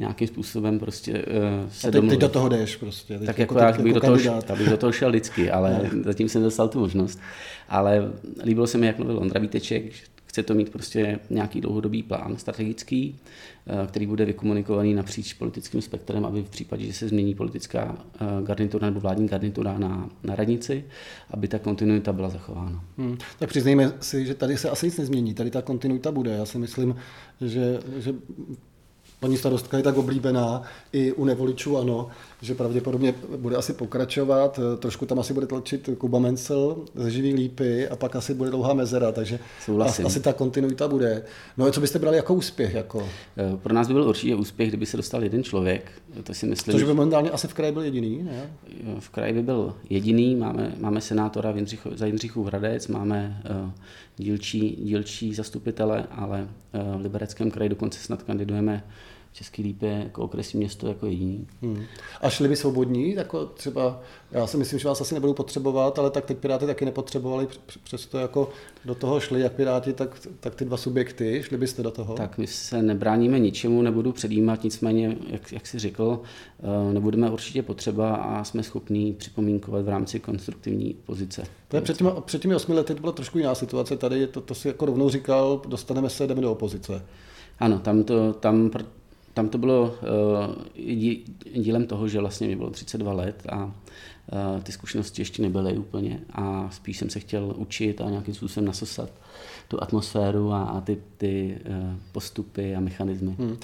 nějakým 0.00 0.28
způsobem 0.28 0.78
prostě 0.78 1.12
uh, 1.12 1.70
se 1.70 1.88
a 1.88 1.90
teď, 1.90 2.08
teď 2.08 2.18
do 2.18 2.28
toho 2.28 2.48
jdeš 2.48 2.76
prostě. 2.76 3.18
Teď 3.18 3.26
tak 3.26 3.38
jako, 3.38 3.58
jako 3.58 3.78
já 3.78 3.82
bych, 3.84 3.94
do 3.94 4.00
toho, 4.00 4.16
bych 4.56 4.68
do 4.68 4.76
toho 4.76 4.92
šel 4.92 5.10
vždycky, 5.10 5.50
ale 5.50 5.90
no. 5.92 6.02
zatím 6.04 6.28
jsem 6.28 6.42
dostal 6.42 6.68
tu 6.68 6.80
možnost. 6.80 7.20
Ale 7.68 8.12
líbilo 8.44 8.66
se 8.66 8.78
mi, 8.78 8.86
jak 8.86 8.98
mluvil 8.98 9.18
Ondra 9.18 9.40
Víteček, 9.40 9.92
Chce 10.30 10.42
to 10.42 10.54
mít 10.54 10.70
prostě 10.70 11.18
nějaký 11.30 11.60
dlouhodobý 11.60 12.02
plán 12.02 12.36
strategický, 12.36 13.18
eh, 13.66 13.86
který 13.86 14.06
bude 14.06 14.24
vykomunikovaný 14.24 14.94
napříč 14.94 15.32
politickým 15.32 15.82
spektrem, 15.82 16.24
aby 16.24 16.42
v 16.42 16.50
případě, 16.50 16.84
že 16.84 16.92
se 16.92 17.08
změní 17.08 17.34
politická 17.34 17.98
eh, 18.14 18.26
garnitura 18.42 18.86
nebo 18.86 19.00
vládní 19.00 19.26
garnitura 19.28 19.78
na, 19.78 20.10
na 20.22 20.34
radnici, 20.34 20.84
aby 21.30 21.48
ta 21.48 21.58
kontinuita 21.58 22.12
byla 22.12 22.28
zachována. 22.28 22.84
Hmm. 22.98 23.18
Tak 23.38 23.48
přiznejme 23.48 23.92
si, 24.00 24.26
že 24.26 24.34
tady 24.34 24.56
se 24.56 24.70
asi 24.70 24.86
nic 24.86 24.98
nezmění, 24.98 25.34
tady 25.34 25.50
ta 25.50 25.62
kontinuita 25.62 26.12
bude. 26.12 26.30
Já 26.30 26.44
si 26.44 26.58
myslím, 26.58 26.96
že, 27.40 27.80
že 27.98 28.14
paní 29.20 29.36
starostka 29.36 29.76
je 29.76 29.82
tak 29.82 29.96
oblíbená 29.96 30.62
i 30.92 31.12
u 31.12 31.24
nevoličů, 31.24 31.78
ano, 31.78 32.08
že 32.42 32.54
pravděpodobně 32.54 33.14
bude 33.36 33.56
asi 33.56 33.72
pokračovat, 33.72 34.60
trošku 34.78 35.06
tam 35.06 35.18
asi 35.18 35.34
bude 35.34 35.46
tlačit 35.46 35.90
Kuba 35.98 36.18
Mencel 36.18 36.76
ze 36.94 37.10
živý 37.10 37.34
lípy 37.34 37.88
a 37.88 37.96
pak 37.96 38.16
asi 38.16 38.34
bude 38.34 38.50
dlouhá 38.50 38.74
mezera, 38.74 39.12
takže 39.12 39.38
Souhlasím. 39.64 40.06
asi 40.06 40.20
ta 40.20 40.32
kontinuita 40.32 40.88
bude. 40.88 41.22
No 41.56 41.64
a 41.64 41.72
co 41.72 41.80
byste 41.80 41.98
brali 41.98 42.16
jako 42.16 42.34
úspěch? 42.34 42.74
Jako? 42.74 43.08
Eh, 43.36 43.56
pro 43.56 43.74
nás 43.74 43.88
by 43.88 43.94
byl 43.94 44.08
určitě 44.08 44.34
úspěch, 44.34 44.68
kdyby 44.68 44.86
se 44.86 44.96
dostal 44.96 45.22
jeden 45.22 45.44
člověk, 45.44 45.92
to 46.22 46.34
si 46.34 46.46
myslím. 46.46 46.72
Což 46.72 46.82
by 46.82 46.88
momentálně 46.88 47.30
asi 47.30 47.48
v 47.48 47.54
kraji 47.54 47.72
byl 47.72 47.82
jediný, 47.82 48.22
ne? 48.22 48.50
V 48.98 49.08
kraji 49.08 49.32
by 49.32 49.42
byl 49.42 49.74
jediný, 49.90 50.36
máme, 50.36 50.72
máme 50.78 51.00
senátora 51.00 51.52
v 51.52 51.64
za 51.94 52.06
Jindřichův 52.06 52.46
Hradec, 52.46 52.88
máme 52.88 53.42
uh, 53.50 53.70
dílčí, 54.16 54.78
dílčí 54.82 55.34
zastupitele, 55.34 56.06
ale 56.10 56.48
uh, 56.94 57.00
v 57.00 57.02
Libereckém 57.02 57.50
kraji 57.50 57.68
dokonce 57.68 58.00
snad 58.00 58.22
kandidujeme 58.22 58.84
Český 59.32 59.62
Líp 59.62 59.82
je 59.82 60.02
jako 60.04 60.22
okresní 60.22 60.58
město 60.58 60.88
jako 60.88 61.06
jediný. 61.06 61.46
Hmm. 61.62 61.84
A 62.20 62.30
šli 62.30 62.48
by 62.48 62.56
svobodní, 62.56 63.14
jako 63.14 63.46
třeba, 63.46 64.00
já 64.32 64.46
si 64.46 64.56
myslím, 64.56 64.78
že 64.78 64.88
vás 64.88 65.00
asi 65.00 65.14
nebudou 65.14 65.34
potřebovat, 65.34 65.98
ale 65.98 66.10
tak 66.10 66.24
teď 66.24 66.38
Piráty 66.38 66.66
taky 66.66 66.84
nepotřebovali, 66.84 67.48
přesto 67.82 68.18
jako 68.18 68.50
do 68.84 68.94
toho 68.94 69.20
šli 69.20 69.40
jak 69.40 69.52
Piráti, 69.52 69.92
tak, 69.92 70.28
tak 70.40 70.54
ty 70.54 70.64
dva 70.64 70.76
subjekty, 70.76 71.42
šli 71.42 71.56
byste 71.56 71.82
do 71.82 71.90
toho? 71.90 72.14
Tak 72.14 72.38
my 72.38 72.46
se 72.46 72.82
nebráníme 72.82 73.38
ničemu, 73.38 73.82
nebudu 73.82 74.12
předjímat, 74.12 74.64
nicméně, 74.64 75.16
jak, 75.26 75.52
jak 75.52 75.66
jsi 75.66 75.78
řekl, 75.78 76.20
eh, 76.62 76.92
nebudeme 76.92 77.30
určitě 77.30 77.62
potřeba 77.62 78.14
a 78.14 78.44
jsme 78.44 78.62
schopní 78.62 79.12
připomínkovat 79.12 79.84
v 79.84 79.88
rámci 79.88 80.20
konstruktivní 80.20 80.96
pozice. 81.06 81.44
To 81.68 81.76
je 81.76 81.82
před, 81.82 81.96
těmi, 81.96 82.10
před 82.24 82.42
těmi 82.42 82.54
osmi 82.54 82.74
lety 82.74 82.94
to 82.94 83.00
byla 83.00 83.12
trošku 83.12 83.38
jiná 83.38 83.54
situace, 83.54 83.96
tady 83.96 84.26
to, 84.26 84.40
to 84.40 84.54
si 84.54 84.68
jako 84.68 84.86
rovnou 84.86 85.08
říkal, 85.08 85.62
dostaneme 85.68 86.10
se, 86.10 86.26
jdeme 86.26 86.40
do 86.40 86.52
opozice. 86.52 87.02
Ano, 87.58 87.78
tam, 87.78 88.04
to, 88.04 88.32
tam 88.32 88.70
tam 89.40 89.48
to 89.48 89.58
bylo 89.58 89.82
uh, 89.82 91.62
dílem 91.62 91.86
toho, 91.86 92.08
že 92.08 92.20
vlastně 92.20 92.48
mi 92.48 92.56
bylo 92.56 92.70
32 92.70 93.12
let 93.12 93.42
a 93.52 93.72
ty 94.62 94.72
zkušenosti 94.72 95.22
ještě 95.22 95.42
nebyly 95.42 95.78
úplně 95.78 96.20
a 96.32 96.70
spíš 96.72 96.98
jsem 96.98 97.10
se 97.10 97.20
chtěl 97.20 97.54
učit 97.56 98.00
a 98.00 98.10
nějakým 98.10 98.34
způsobem 98.34 98.66
nasosat 98.66 99.10
tu 99.68 99.82
atmosféru 99.82 100.52
a, 100.52 100.62
a 100.62 100.80
ty, 100.80 100.98
ty 101.16 101.58
uh, 101.68 101.94
postupy 102.12 102.76
a 102.76 102.80
mechanismy. 102.80 103.36
Hmm. 103.38 103.56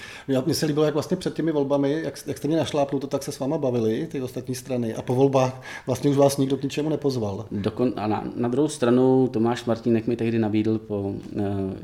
Mně 0.44 0.54
se 0.54 0.66
líbilo, 0.66 0.84
jak 0.84 0.94
vlastně 0.94 1.16
před 1.16 1.34
těmi 1.34 1.52
volbami, 1.52 1.92
jak, 1.92 2.14
jak 2.26 2.38
jste 2.38 2.48
mě 2.48 2.64
to 3.00 3.06
tak 3.06 3.22
se 3.22 3.32
s 3.32 3.38
váma 3.38 3.58
bavili, 3.58 4.06
ty 4.06 4.20
ostatní 4.20 4.54
strany, 4.54 4.94
a 4.94 5.02
po 5.02 5.14
volbách 5.14 5.62
vlastně 5.86 6.10
už 6.10 6.16
vás 6.16 6.36
nikdo 6.36 6.56
k 6.56 6.62
ničemu 6.62 6.88
nepozval. 6.88 7.46
Dokon, 7.50 7.92
a 7.96 8.06
na, 8.06 8.24
na 8.36 8.48
druhou 8.48 8.68
stranu 8.68 9.28
Tomáš 9.28 9.64
Martínek 9.64 10.06
mi 10.06 10.16
tehdy 10.16 10.38
nabídl 10.38 10.78
po 10.78 11.00
uh, 11.00 11.14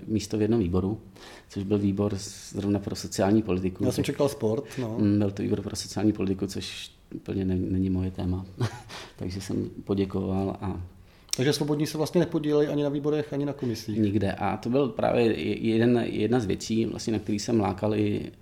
místo 0.06 0.38
v 0.38 0.42
jednom 0.42 0.60
výboru, 0.60 1.00
což 1.48 1.62
byl 1.62 1.78
výbor 1.78 2.16
zrovna 2.52 2.78
pro 2.78 2.96
sociální 2.96 3.42
politiku. 3.42 3.84
Já 3.84 3.92
jsem 3.92 4.04
čekal 4.04 4.28
sport. 4.28 4.64
No. 4.78 4.96
Mm, 4.98 5.18
byl 5.18 5.30
to 5.30 5.42
výbor 5.42 5.60
pro 5.62 5.76
sociální 5.76 6.12
politiku, 6.12 6.46
což 6.46 6.90
úplně 7.14 7.44
není 7.44 7.90
moje 7.90 8.10
téma. 8.10 8.46
Takže 9.16 9.40
jsem 9.40 9.70
poděkoval 9.84 10.56
a 10.60 10.82
takže 11.36 11.52
svobodní 11.52 11.86
se 11.86 11.98
vlastně 11.98 12.18
nepodíleli 12.18 12.68
ani 12.68 12.82
na 12.82 12.88
výborech, 12.88 13.32
ani 13.32 13.44
na 13.44 13.52
komisích. 13.52 13.98
Nikde. 13.98 14.32
A 14.32 14.56
to 14.56 14.70
byl 14.70 14.88
právě 14.88 15.40
jeden, 15.66 15.98
jedna 16.06 16.40
z 16.40 16.46
věcí, 16.46 16.86
vlastně, 16.86 17.12
na 17.12 17.18
který 17.18 17.38
jsem 17.38 17.60
lákal 17.60 17.94
i, 17.94 18.32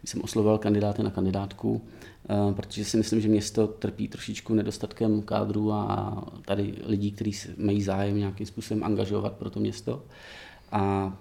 když 0.00 0.10
jsem 0.10 0.22
oslovoval 0.22 0.58
kandidáty 0.58 1.02
na 1.02 1.10
kandidátku, 1.10 1.82
eh, 2.30 2.54
protože 2.54 2.84
si 2.84 2.96
myslím, 2.96 3.20
že 3.20 3.28
město 3.28 3.66
trpí 3.66 4.08
trošičku 4.08 4.54
nedostatkem 4.54 5.22
kádru 5.22 5.72
a 5.72 6.24
tady 6.44 6.74
lidí, 6.86 7.12
kteří 7.12 7.32
mají 7.56 7.82
zájem 7.82 8.18
nějakým 8.18 8.46
způsobem 8.46 8.84
angažovat 8.84 9.32
pro 9.32 9.50
to 9.50 9.60
město. 9.60 10.04
A 10.72 11.16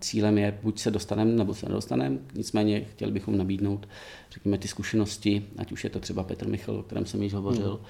cílem 0.00 0.38
je, 0.38 0.58
buď 0.62 0.78
se 0.78 0.90
dostaneme, 0.90 1.32
nebo 1.32 1.54
se 1.54 1.68
nedostaneme, 1.68 2.18
nicméně 2.34 2.80
chtěli 2.80 3.12
bychom 3.12 3.38
nabídnout, 3.38 3.88
řekněme, 4.30 4.58
ty 4.58 4.68
zkušenosti, 4.68 5.44
ať 5.56 5.72
už 5.72 5.84
je 5.84 5.90
to 5.90 6.00
třeba 6.00 6.22
Petr 6.22 6.48
Michal, 6.48 6.76
o 6.76 6.82
kterém 6.82 7.06
jsem 7.06 7.22
již 7.22 7.34
hovořil, 7.34 7.80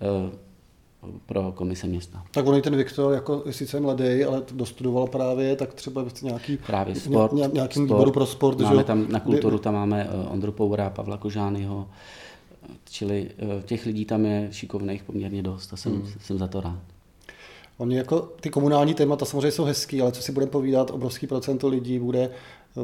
hmm 0.00 0.30
pro 1.26 1.52
komise 1.52 1.86
města. 1.86 2.24
Tak 2.30 2.46
on 2.46 2.62
ten 2.62 2.76
Viktor 2.76 3.14
jako 3.14 3.42
sice 3.50 3.80
mladý, 3.80 4.24
ale 4.24 4.42
dostudoval 4.52 5.06
právě, 5.06 5.56
tak 5.56 5.74
třeba 5.74 6.04
nějaký, 6.22 6.56
právě 6.56 6.94
sport, 6.94 7.32
ně, 7.32 7.50
nějakým 7.52 7.86
sport, 7.86 7.96
výboru 7.96 8.12
pro 8.12 8.26
sport. 8.26 8.60
Máme 8.60 8.76
že? 8.76 8.84
tam 8.84 9.06
na 9.08 9.20
kulturu, 9.20 9.58
tam 9.58 9.74
máme 9.74 10.08
eh, 10.10 10.28
Ondru 10.28 10.52
Poura, 10.52 10.90
Pavla 10.90 11.16
Kožányho, 11.16 11.88
čili 12.90 13.30
eh, 13.38 13.62
těch 13.62 13.86
lidí 13.86 14.04
tam 14.04 14.26
je 14.26 14.48
šikovných 14.50 15.02
poměrně 15.02 15.42
dost 15.42 15.72
a 15.72 15.76
jsem, 15.76 15.92
hmm. 15.92 16.12
jsem 16.20 16.38
za 16.38 16.46
to 16.46 16.60
rád. 16.60 16.93
Oni 17.78 17.96
jako 17.96 18.20
ty 18.40 18.50
komunální 18.50 18.94
témata 18.94 19.24
samozřejmě 19.24 19.50
jsou 19.50 19.64
hezký, 19.64 20.00
ale 20.00 20.12
co 20.12 20.22
si 20.22 20.32
budeme 20.32 20.52
povídat, 20.52 20.90
obrovský 20.90 21.26
procento 21.26 21.68
lidí 21.68 21.98
bude 21.98 22.30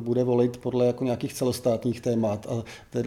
bude 0.00 0.24
volit 0.24 0.56
podle 0.56 0.86
jako 0.86 1.04
nějakých 1.04 1.34
celostátních 1.34 2.00
témat. 2.00 2.46
A 2.46 2.64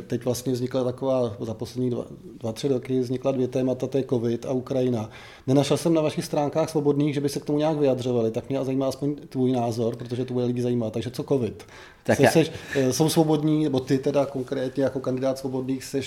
teď 0.07 0.25
vlastně 0.25 0.53
vznikla 0.53 0.83
taková, 0.83 1.35
za 1.39 1.53
poslední 1.53 1.89
dva, 1.89 2.05
dva, 2.39 2.53
tři 2.53 2.67
roky 2.67 2.99
vznikla 2.99 3.31
dvě 3.31 3.47
témata, 3.47 3.87
to 3.87 3.97
je 3.97 4.03
COVID 4.03 4.45
a 4.45 4.51
Ukrajina. 4.51 5.09
Nenašel 5.47 5.77
jsem 5.77 5.93
na 5.93 6.01
vašich 6.01 6.25
stránkách 6.25 6.69
svobodných, 6.69 7.13
že 7.13 7.21
by 7.21 7.29
se 7.29 7.39
k 7.39 7.45
tomu 7.45 7.57
nějak 7.57 7.77
vyjadřovali, 7.77 8.31
tak 8.31 8.49
mě 8.49 8.65
zajímá 8.65 8.87
aspoň 8.87 9.15
tvůj 9.15 9.51
názor, 9.51 9.95
protože 9.95 10.25
to 10.25 10.33
bude 10.33 10.45
lidi 10.45 10.61
zajímat. 10.61 10.93
Takže 10.93 11.11
co 11.11 11.23
COVID? 11.23 11.65
Tak 12.03 12.19
já... 12.19 12.31
seš, 12.31 12.51
eh, 12.75 12.93
jsou 12.93 13.09
svobodní, 13.09 13.63
nebo 13.63 13.79
ty 13.79 13.97
teda 13.97 14.25
konkrétně 14.25 14.83
jako 14.83 14.99
kandidát 14.99 15.37
svobodných 15.37 15.83
eh, 15.95 16.01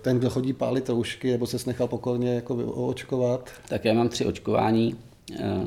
ten, 0.00 0.18
kdo 0.18 0.30
chodí 0.30 0.52
pálit 0.52 0.88
roušky, 0.88 1.30
nebo 1.30 1.46
se 1.46 1.56
nechal 1.66 1.88
pokorně 1.88 2.34
jako 2.34 2.54
očkovat? 2.86 3.50
Tak 3.68 3.84
já 3.84 3.94
mám 3.94 4.08
tři 4.08 4.24
očkování. 4.24 4.96
Eh, 5.38 5.64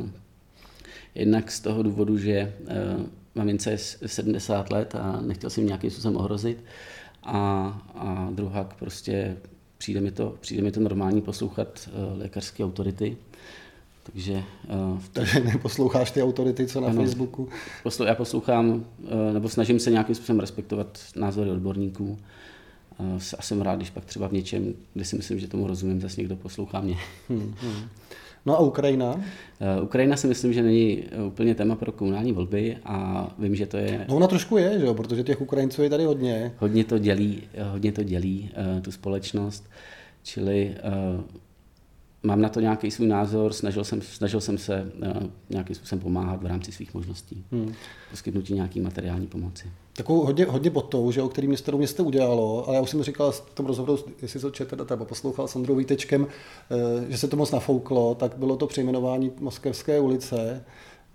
jednak 1.15 1.51
z 1.51 1.59
toho 1.59 1.83
důvodu, 1.83 2.17
že 2.17 2.53
mamince 3.35 3.71
je 3.71 3.77
70 3.77 4.71
let 4.71 4.95
a 4.95 5.21
nechtěl 5.21 5.49
jsem 5.49 5.65
nějakým 5.65 5.91
způsobem 5.91 6.17
ohrozit. 6.17 6.63
A, 7.23 7.67
a 7.95 8.29
druhá 8.31 8.63
prostě 8.63 9.37
přijde 9.77 10.01
mi, 10.01 10.11
to, 10.11 10.35
přijde 10.39 10.63
mi 10.63 10.71
to 10.71 10.79
normální 10.79 11.21
poslouchat 11.21 11.89
uh, 11.93 12.19
lékařské 12.19 12.63
autority. 12.63 13.17
Takže, 14.03 14.43
uh, 14.93 14.99
Takže 15.13 15.39
neposloucháš 15.53 16.11
ty 16.11 16.23
autority, 16.23 16.67
co 16.67 16.81
na 16.81 16.87
ano, 16.87 17.01
Facebooku? 17.01 17.49
Poslou, 17.83 18.05
já 18.05 18.15
poslouchám, 18.15 18.69
uh, 18.69 19.33
nebo 19.33 19.49
snažím 19.49 19.79
se 19.79 19.91
nějakým 19.91 20.15
způsobem 20.15 20.39
respektovat 20.39 20.99
názory 21.15 21.49
odborníků. 21.49 22.19
Uh, 22.99 23.21
a 23.37 23.41
jsem 23.41 23.61
rád, 23.61 23.75
když 23.75 23.89
pak 23.89 24.05
třeba 24.05 24.27
v 24.27 24.33
něčem, 24.33 24.73
kde 24.93 25.05
si 25.05 25.15
myslím, 25.15 25.39
že 25.39 25.47
tomu 25.47 25.67
rozumím, 25.67 26.01
zase 26.01 26.21
někdo 26.21 26.35
poslouchá 26.35 26.81
mě. 26.81 26.97
Hmm, 27.29 27.53
hmm. 27.61 27.89
No 28.45 28.55
a 28.55 28.59
Ukrajina? 28.59 29.21
Eh, 29.59 29.81
Ukrajina 29.81 30.17
si 30.17 30.27
myslím, 30.27 30.53
že 30.53 30.63
není 30.63 31.03
eh, 31.11 31.23
úplně 31.23 31.55
téma 31.55 31.75
pro 31.75 31.91
komunální 31.91 32.31
volby 32.31 32.77
a 32.85 33.27
vím, 33.39 33.55
že 33.55 33.65
to 33.65 33.77
je... 33.77 34.05
No 34.09 34.15
ona 34.15 34.27
trošku 34.27 34.57
je, 34.57 34.79
že 34.79 34.85
jo? 34.85 34.93
protože 34.93 35.23
těch 35.23 35.41
Ukrajinců 35.41 35.83
je 35.83 35.89
tady 35.89 36.05
hodně. 36.05 36.51
Hodně 36.57 36.83
to 36.83 36.97
dělí, 36.97 37.43
eh, 37.53 37.63
hodně 37.63 37.91
to 37.91 38.03
dělí 38.03 38.51
tu 38.81 38.91
společnost, 38.91 39.69
čili 40.23 40.75
mám 42.23 42.41
na 42.41 42.49
to 42.49 42.59
nějaký 42.59 42.91
svůj 42.91 43.07
názor, 43.07 43.53
snažil 43.53 43.83
jsem, 43.83 44.01
snažil 44.01 44.41
jsem 44.41 44.57
se 44.57 44.91
nějakým 45.49 45.75
způsobem 45.75 46.01
pomáhat 46.01 46.43
v 46.43 46.45
rámci 46.45 46.71
svých 46.71 46.93
možností, 46.93 47.45
hmm. 47.51 47.73
poskytnutí 48.11 48.53
nějaký 48.53 48.79
materiální 48.79 49.27
pomoci 49.27 49.67
takovou 49.93 50.25
hodně, 50.25 50.45
hodně 50.45 50.69
botou, 50.69 51.11
že, 51.11 51.21
o 51.21 51.29
který 51.29 51.47
město 51.47 51.71
do 51.71 51.77
města 51.77 52.03
udělalo, 52.03 52.67
ale 52.67 52.75
já 52.75 52.81
už 52.81 52.89
jsem 52.89 53.03
říkal 53.03 53.31
v 53.31 53.41
tom 53.53 53.65
rozhovoru, 53.65 54.05
jestli 54.21 54.39
to 54.39 54.51
četl 54.51 54.87
nebo 54.89 55.05
poslouchal 55.05 55.47
s 55.47 55.55
Androu 55.55 55.75
Vítečkem, 55.75 56.27
eh, 56.71 57.11
že 57.11 57.17
se 57.17 57.27
to 57.27 57.37
moc 57.37 57.51
nafouklo, 57.51 58.15
tak 58.15 58.37
bylo 58.37 58.55
to 58.55 58.67
přejmenování 58.67 59.31
Moskevské 59.39 59.99
ulice, 59.99 60.65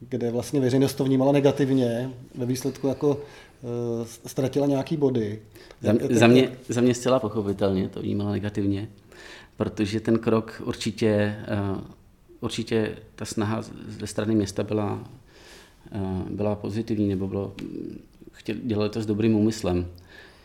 kde 0.01 0.31
vlastně 0.31 0.61
veřejnost 0.61 0.95
to 0.95 1.05
vnímala 1.05 1.33
negativně, 1.33 2.11
ve 2.35 2.47
výsledku 2.47 2.89
jako 2.89 3.21
eh, 3.63 4.07
ztratila 4.27 4.67
nějaký 4.67 4.97
body. 4.97 5.43
Za, 5.81 5.93
za, 6.11 6.27
mě, 6.27 6.53
za 6.69 6.81
mě 6.81 6.95
zcela 6.95 7.19
pochopitelně 7.21 7.89
to 7.89 8.03
vnímala 8.03 8.31
negativně, 8.31 8.89
protože 9.57 10.01
ten 10.01 10.19
krok 10.19 10.63
určitě, 10.65 11.37
eh, 11.47 11.81
určitě 12.41 12.97
ta 13.15 13.25
snaha 13.25 13.63
ze 13.89 14.07
strany 14.07 14.35
města 14.35 14.65
byla, 14.65 15.05
byla 16.31 16.55
pozitivní, 16.55 17.09
nebo 17.09 17.29
bylo 17.29 17.53
chtěli, 18.39 18.61
dělali 18.65 18.91
to 18.91 19.03
s 19.03 19.07
dobrým 19.07 19.37
úmyslem, 19.37 19.87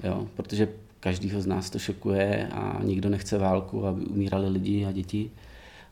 jo? 0.03 0.27
protože 0.35 0.67
každýho 0.99 1.41
z 1.41 1.47
nás 1.47 1.69
to 1.69 1.79
šokuje 1.79 2.47
a 2.51 2.79
nikdo 2.83 3.09
nechce 3.09 3.37
válku, 3.37 3.85
aby 3.85 4.05
umírali 4.05 4.49
lidi 4.49 4.85
a 4.85 4.91
děti, 4.91 5.31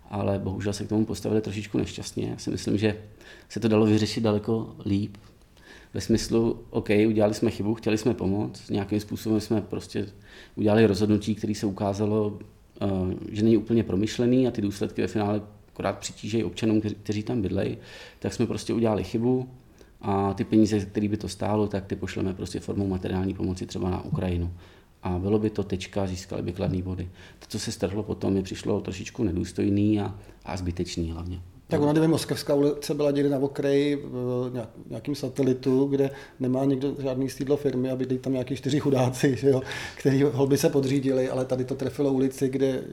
ale 0.09 0.39
bohužel 0.39 0.73
se 0.73 0.85
k 0.85 0.89
tomu 0.89 1.05
postavili 1.05 1.41
trošičku 1.41 1.77
nešťastně. 1.77 2.29
Já 2.29 2.37
si 2.37 2.49
myslím, 2.49 2.77
že 2.77 2.97
se 3.49 3.59
to 3.59 3.67
dalo 3.67 3.85
vyřešit 3.85 4.21
daleko 4.21 4.75
líp. 4.85 5.17
Ve 5.93 6.01
smyslu, 6.01 6.63
OK, 6.69 6.89
udělali 7.07 7.33
jsme 7.33 7.51
chybu, 7.51 7.75
chtěli 7.75 7.97
jsme 7.97 8.13
pomoct, 8.13 8.69
nějakým 8.69 8.99
způsobem 8.99 9.41
jsme 9.41 9.61
prostě 9.61 10.05
udělali 10.55 10.85
rozhodnutí, 10.85 11.35
které 11.35 11.55
se 11.55 11.65
ukázalo, 11.65 12.39
eh, 12.81 12.87
že 13.31 13.43
není 13.43 13.57
úplně 13.57 13.83
promyšlený 13.83 14.47
a 14.47 14.51
ty 14.51 14.61
důsledky 14.61 15.01
ve 15.01 15.07
finále 15.07 15.41
akorát 15.73 15.97
přitížejí 15.99 16.43
občanům, 16.43 16.81
kteří 16.81 17.23
tam 17.23 17.41
bydlejí, 17.41 17.77
tak 18.19 18.33
jsme 18.33 18.47
prostě 18.47 18.73
udělali 18.73 19.03
chybu, 19.03 19.49
a 20.01 20.33
ty 20.33 20.43
peníze, 20.43 20.79
které 20.79 21.07
by 21.07 21.17
to 21.17 21.27
stálo, 21.27 21.67
tak 21.67 21.85
ty 21.85 21.95
pošleme 21.95 22.33
prostě 22.33 22.59
formou 22.59 22.87
materiální 22.87 23.33
pomoci 23.33 23.65
třeba 23.65 23.89
na 23.89 24.05
Ukrajinu. 24.05 24.51
A 25.03 25.19
bylo 25.19 25.39
by 25.39 25.49
to 25.49 25.63
tečka, 25.63 26.07
získali 26.07 26.41
by 26.41 26.53
kladné 26.53 26.81
body. 26.81 27.09
To, 27.39 27.45
co 27.47 27.59
se 27.59 27.71
strhlo 27.71 28.03
potom, 28.03 28.33
mi 28.33 28.43
přišlo 28.43 28.81
trošičku 28.81 29.23
nedůstojný 29.23 29.99
a, 29.99 30.15
a 30.45 30.57
zbytečný 30.57 31.11
hlavně. 31.11 31.41
Tak 31.67 31.81
ona, 31.81 31.91
kdyby 31.91 32.07
Moskevská 32.07 32.55
ulice 32.55 32.93
byla 32.93 33.11
někde 33.11 33.29
na 33.29 33.37
okraji 33.37 33.95
v 33.95 34.51
nějakým 34.89 35.15
satelitu, 35.15 35.85
kde 35.85 36.09
nemá 36.39 36.65
nikdo 36.65 36.95
žádný 37.01 37.29
sídlo 37.29 37.57
firmy 37.57 37.91
a 37.91 37.95
bydlí 37.95 38.17
tam 38.17 38.33
nějaký 38.33 38.55
čtyři 38.55 38.79
chudáci, 38.79 39.35
že 39.35 39.49
jo, 39.49 39.61
který 39.97 40.23
by 40.45 40.57
se 40.57 40.69
podřídili, 40.69 41.29
ale 41.29 41.45
tady 41.45 41.65
to 41.65 41.75
trefilo 41.75 42.13
ulici, 42.13 42.49
kde 42.49 42.83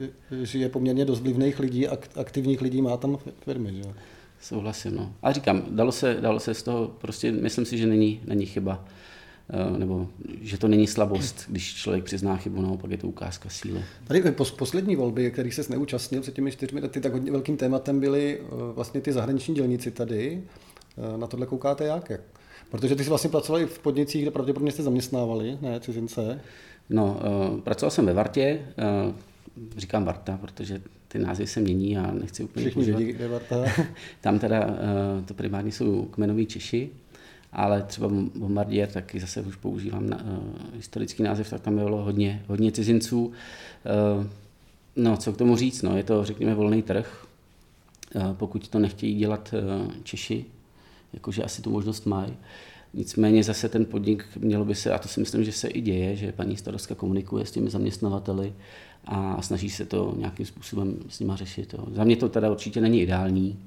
žije 0.43 0.69
poměrně 0.69 1.05
dost 1.05 1.19
vlivných 1.19 1.59
lidí, 1.59 1.87
aktivních 2.15 2.61
lidí, 2.61 2.81
má 2.81 2.97
tam 2.97 3.17
firmy. 3.45 3.73
Že 3.73 3.81
jo. 3.81 3.93
Souhlasím, 4.41 4.95
no. 4.95 5.13
A 5.21 5.31
říkám, 5.31 5.63
dalo 5.69 5.91
se, 5.91 6.17
dalo 6.21 6.39
se 6.39 6.53
z 6.53 6.63
toho, 6.63 6.87
prostě 6.87 7.31
myslím 7.31 7.65
si, 7.65 7.77
že 7.77 7.87
není, 7.87 8.21
není 8.25 8.45
chyba, 8.45 8.85
eh, 9.49 9.77
nebo 9.79 10.07
že 10.41 10.57
to 10.57 10.67
není 10.67 10.87
slabost, 10.87 11.45
když 11.47 11.75
člověk 11.75 12.03
přizná 12.03 12.37
chybu, 12.37 12.61
naopak 12.61 12.91
je 12.91 12.97
to 12.97 13.07
ukázka 13.07 13.49
síly. 13.49 13.83
Tady 14.07 14.23
poslední 14.57 14.95
volby, 14.95 15.31
kterých 15.31 15.53
se 15.53 15.61
neúčastnil 15.69 16.21
před 16.21 16.33
těmi 16.33 16.51
čtyřmi 16.51 16.81
lety, 16.81 17.01
tak 17.01 17.13
hodně 17.13 17.31
velkým 17.31 17.57
tématem 17.57 17.99
byly 17.99 18.39
eh, 18.39 18.45
vlastně 18.73 19.01
ty 19.01 19.13
zahraniční 19.13 19.55
dělníci 19.55 19.91
tady. 19.91 20.43
Eh, 20.97 21.17
na 21.17 21.27
tohle 21.27 21.45
koukáte 21.45 21.85
jak? 21.85 22.11
Protože 22.71 22.95
ty 22.95 23.03
jsi 23.03 23.09
vlastně 23.09 23.29
pracovali 23.29 23.65
v 23.65 23.79
podnicích, 23.79 24.21
kde 24.21 24.31
pravděpodobně 24.31 24.71
jste 24.71 24.83
zaměstnávali, 24.83 25.57
ne 25.61 25.79
cizince? 25.79 26.41
No, 26.89 27.19
pracoval 27.63 27.91
jsem 27.91 28.05
ve 28.05 28.13
Vartě, 28.13 28.65
říkám 29.77 30.05
Varta, 30.05 30.37
protože 30.37 30.81
ty 31.07 31.19
názvy 31.19 31.47
se 31.47 31.59
mění 31.59 31.97
a 31.97 32.11
nechci 32.11 32.43
úplně 32.43 32.65
Všichni 32.65 32.83
vědí, 32.83 33.13
kde 33.13 33.27
Varta. 33.27 33.65
Tam 34.21 34.39
teda 34.39 34.65
uh, 34.65 34.73
to 35.25 35.33
primárně 35.33 35.71
jsou 35.71 36.05
kmenoví 36.05 36.45
Češi, 36.45 36.89
ale 37.51 37.81
třeba 37.83 38.09
Bombardier 38.35 38.89
taky 38.89 39.19
zase 39.19 39.41
už 39.41 39.55
používám 39.55 40.09
na, 40.09 40.23
uh, 40.23 40.75
historický 40.75 41.23
název, 41.23 41.49
tak 41.49 41.61
tam 41.61 41.75
bylo 41.75 42.03
hodně, 42.03 42.43
hodně 42.47 42.71
cizinců. 42.71 43.25
Uh, 43.25 44.25
no, 44.95 45.17
co 45.17 45.33
k 45.33 45.37
tomu 45.37 45.55
říct, 45.55 45.81
no, 45.81 45.97
je 45.97 46.03
to, 46.03 46.25
řekněme, 46.25 46.55
volný 46.55 46.81
trh. 46.81 47.25
Uh, 48.15 48.33
pokud 48.33 48.67
to 48.67 48.79
nechtějí 48.79 49.15
dělat 49.15 49.53
uh, 49.53 49.91
Češi, 50.03 50.45
jakože 51.13 51.43
asi 51.43 51.61
tu 51.61 51.69
možnost 51.69 52.05
mají, 52.05 52.33
Nicméně 52.93 53.43
zase 53.43 53.69
ten 53.69 53.85
podnik 53.85 54.25
mělo 54.39 54.65
by 54.65 54.75
se, 54.75 54.93
a 54.93 54.97
to 54.97 55.07
si 55.07 55.19
myslím, 55.19 55.43
že 55.43 55.51
se 55.51 55.67
i 55.67 55.81
děje, 55.81 56.15
že 56.15 56.31
paní 56.31 56.57
starostka 56.57 56.95
komunikuje 56.95 57.45
s 57.45 57.51
těmi 57.51 57.69
zaměstnavateli 57.69 58.53
a 59.09 59.41
snaží 59.41 59.69
se 59.69 59.85
to 59.85 60.13
nějakým 60.17 60.45
způsobem 60.45 60.95
s 61.09 61.19
nima 61.19 61.35
řešit. 61.35 61.73
Jo. 61.73 61.85
Za 61.91 62.03
mě 62.03 62.15
to 62.15 62.29
teda 62.29 62.51
určitě 62.51 62.81
není 62.81 63.01
ideální. 63.01 63.59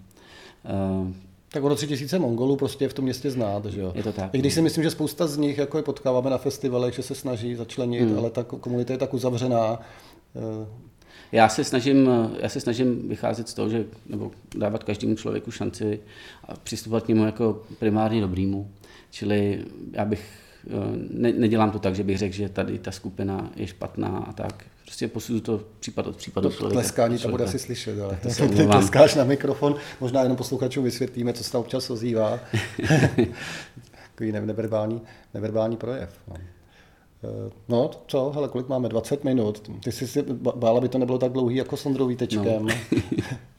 Uh, 1.01 1.13
tak 1.53 1.65
ono 1.65 1.75
tři 1.75 1.87
tisíce 1.87 2.19
Mongolů 2.19 2.57
prostě 2.57 2.85
je 2.85 2.89
v 2.89 2.95
tom 2.95 3.05
městě 3.05 3.31
znát, 3.31 3.65
že 3.65 3.81
jo? 3.81 3.93
Je 3.95 4.03
to 4.03 4.13
tak. 4.13 4.35
I 4.35 4.39
když 4.39 4.55
si 4.55 4.63
myslím, 4.63 4.85
že 4.85 4.91
spousta 4.91 5.27
z 5.27 5.37
nich 5.37 5.59
jako 5.59 5.77
je 5.77 5.83
potkáváme 5.83 6.31
na 6.31 6.39
festivalech, 6.39 6.95
že 6.95 7.03
se 7.03 7.15
snaží 7.15 7.55
začlenit, 7.55 8.09
hmm. 8.09 8.19
ale 8.19 8.31
ta 8.31 8.45
komunita 8.45 8.93
je 8.93 8.99
tak 8.99 9.15
uzavřená. 9.15 9.81
Eh, 10.37 10.67
já 11.33 11.49
se 11.49 11.65
snažím, 11.65 12.11
já 12.41 12.49
se 12.49 12.61
snažím 12.61 13.09
vycházet 13.09 13.49
z 13.49 13.55
toho, 13.55 13.69
že, 13.69 13.85
nebo 14.07 14.31
dávat 14.57 14.85
každému 14.85 15.15
člověku 15.15 15.51
šanci 15.51 16.01
a 16.45 16.57
přistupovat 16.57 17.05
k 17.05 17.09
němu 17.09 17.25
jako 17.25 17.63
primárně 17.79 18.21
dobrýmu. 18.21 18.71
Čili 19.11 19.65
já 19.93 20.05
bych, 20.05 20.31
eh, 20.67 20.71
ne, 21.11 21.33
nedělám 21.33 21.71
to 21.71 21.79
tak, 21.79 21.95
že 21.95 22.05
bych 22.05 22.19
řekl, 22.19 22.35
že 22.35 22.49
tady 22.49 22.79
ta 22.79 22.91
skupina 22.91 23.51
je 23.57 23.67
špatná 23.67 24.09
a 24.19 24.33
tak. 24.33 24.65
Prostě 24.93 25.09
posudu 25.09 25.41
to 25.41 25.61
případ 25.81 26.07
od 26.07 26.17
případu 26.17 26.49
to 26.49 26.55
člověka. 26.55 26.81
Tleskání 26.81 27.19
to 27.19 27.29
bude 27.29 27.45
asi 27.45 27.59
slyšet, 27.59 28.01
ale 28.01 28.19
to 28.23 28.31
se 28.31 28.49
ty 28.49 28.67
tleskáš 28.67 29.15
na 29.15 29.25
mikrofon, 29.25 29.75
možná 30.01 30.23
jenom 30.23 30.37
posluchačům 30.37 30.85
vysvětlíme, 30.85 31.33
co 31.33 31.45
se 31.45 31.53
tam 31.53 31.61
občas 31.61 31.91
ozývá. 31.91 32.41
Takový 34.11 34.33
neverbální, 34.33 35.03
neverbální 35.35 35.77
projev. 35.77 36.11
No. 36.29 36.35
Eh, 36.39 37.51
no, 37.69 37.91
co, 38.07 38.31
hele, 38.35 38.49
kolik 38.49 38.69
máme? 38.69 38.89
20 38.89 39.25
minut. 39.25 39.71
Ty 39.85 39.93
jsi 39.93 40.09
si 40.09 40.23
bála, 40.57 40.81
by 40.81 40.89
to 40.89 40.99
nebylo 40.99 41.19
tak 41.19 41.33
dlouhý 41.33 41.57
jako 41.57 41.77
s 41.77 41.87
Ondrou 41.87 42.07
Vítečkem. 42.07 42.67
No. 42.67 42.75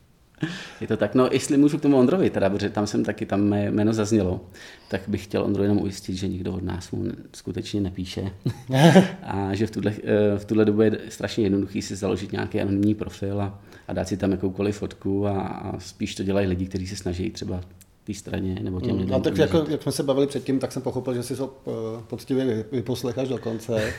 Je 0.82 0.88
to 0.88 0.98
tak, 0.98 1.16
no 1.16 1.30
jestli 1.32 1.58
můžu 1.58 1.78
k 1.78 1.82
tomu 1.82 1.98
Ondrovi, 1.98 2.30
teda, 2.30 2.50
protože 2.50 2.70
tam 2.70 2.88
jsem 2.88 3.04
taky, 3.04 3.26
tam 3.26 3.42
mé 3.42 3.72
jméno 3.72 3.94
zaznělo, 3.94 4.42
tak 4.88 5.02
bych 5.08 5.24
chtěl 5.24 5.44
Ondro 5.44 5.64
jenom 5.64 5.82
ujistit, 5.82 6.16
že 6.16 6.28
nikdo 6.28 6.54
od 6.54 6.64
nás 6.64 6.92
mu 6.92 7.06
skutečně 7.34 7.82
nepíše 7.82 8.32
a 9.24 9.50
že 9.54 9.68
v 9.68 9.72
tuhle, 9.72 9.94
eh, 10.04 10.40
v 10.40 10.46
tuhle 10.46 10.66
dobu 10.66 10.82
je 10.82 11.00
strašně 11.10 11.44
jednoduchý 11.44 11.82
si 11.82 11.96
založit 11.96 12.32
nějaký 12.32 12.62
anonymní 12.62 12.96
profil 12.96 13.42
a, 13.42 13.60
a 13.88 13.94
dát 13.94 14.08
si 14.08 14.18
tam 14.18 14.32
jakoukoliv 14.32 14.78
fotku 14.78 15.28
a, 15.28 15.42
a 15.42 15.80
spíš 15.80 16.16
to 16.16 16.24
dělají 16.24 16.48
lidi, 16.48 16.66
kteří 16.66 16.88
se 16.88 16.96
snaží 16.96 17.32
třeba 17.32 17.62
té 18.04 18.14
straně 18.14 18.60
nebo 18.62 18.82
těm 18.82 18.96
mm, 18.96 19.00
lidem. 19.02 19.16
A 19.16 19.20
tak 19.20 19.38
jako, 19.38 19.66
jak 19.70 19.82
jsme 19.84 19.92
se 19.92 20.04
bavili 20.04 20.28
předtím, 20.28 20.60
tak 20.60 20.72
jsem 20.72 20.82
pochopil, 20.82 21.14
že 21.14 21.24
si 21.24 21.36
to 21.36 21.46
uh, 21.48 21.74
poctivě 22.08 22.66
vyposlecháš 22.72 23.28
do 23.28 23.38
konce. 23.38 23.94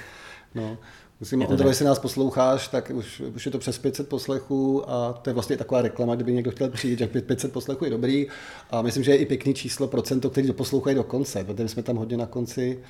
No. 0.55 0.79
Musím, 1.21 1.47
Ondro, 1.47 1.69
jestli 1.69 1.85
nás 1.85 1.99
posloucháš, 1.99 2.69
tak 2.69 2.91
už, 2.95 3.21
už 3.21 3.47
je 3.47 3.53
to 3.53 3.59
přes 3.59 3.79
500 3.79 4.09
poslechů 4.09 4.91
a 4.91 5.13
to 5.13 5.31
je 5.31 5.35
vlastně 5.35 5.57
taková 5.57 5.83
reklama, 5.83 6.15
kdyby 6.15 6.33
někdo 6.33 6.51
chtěl 6.51 6.69
přijít, 6.71 6.99
že 6.99 7.07
500 7.07 7.53
poslechů 7.53 7.85
je 7.85 7.91
dobrý 7.91 8.27
a 8.71 8.83
myslím, 8.83 9.05
že 9.05 9.11
je 9.11 9.17
i 9.17 9.27
pěkný 9.27 9.55
číslo 9.55 9.89
procento, 9.89 10.31
který 10.31 10.53
poslouchají 10.53 10.97
do 10.97 11.05
konce, 11.05 11.45
protože 11.45 11.69
jsme 11.69 11.83
tam 11.83 11.97
hodně 11.97 12.17
na 12.17 12.27
konci. 12.27 12.81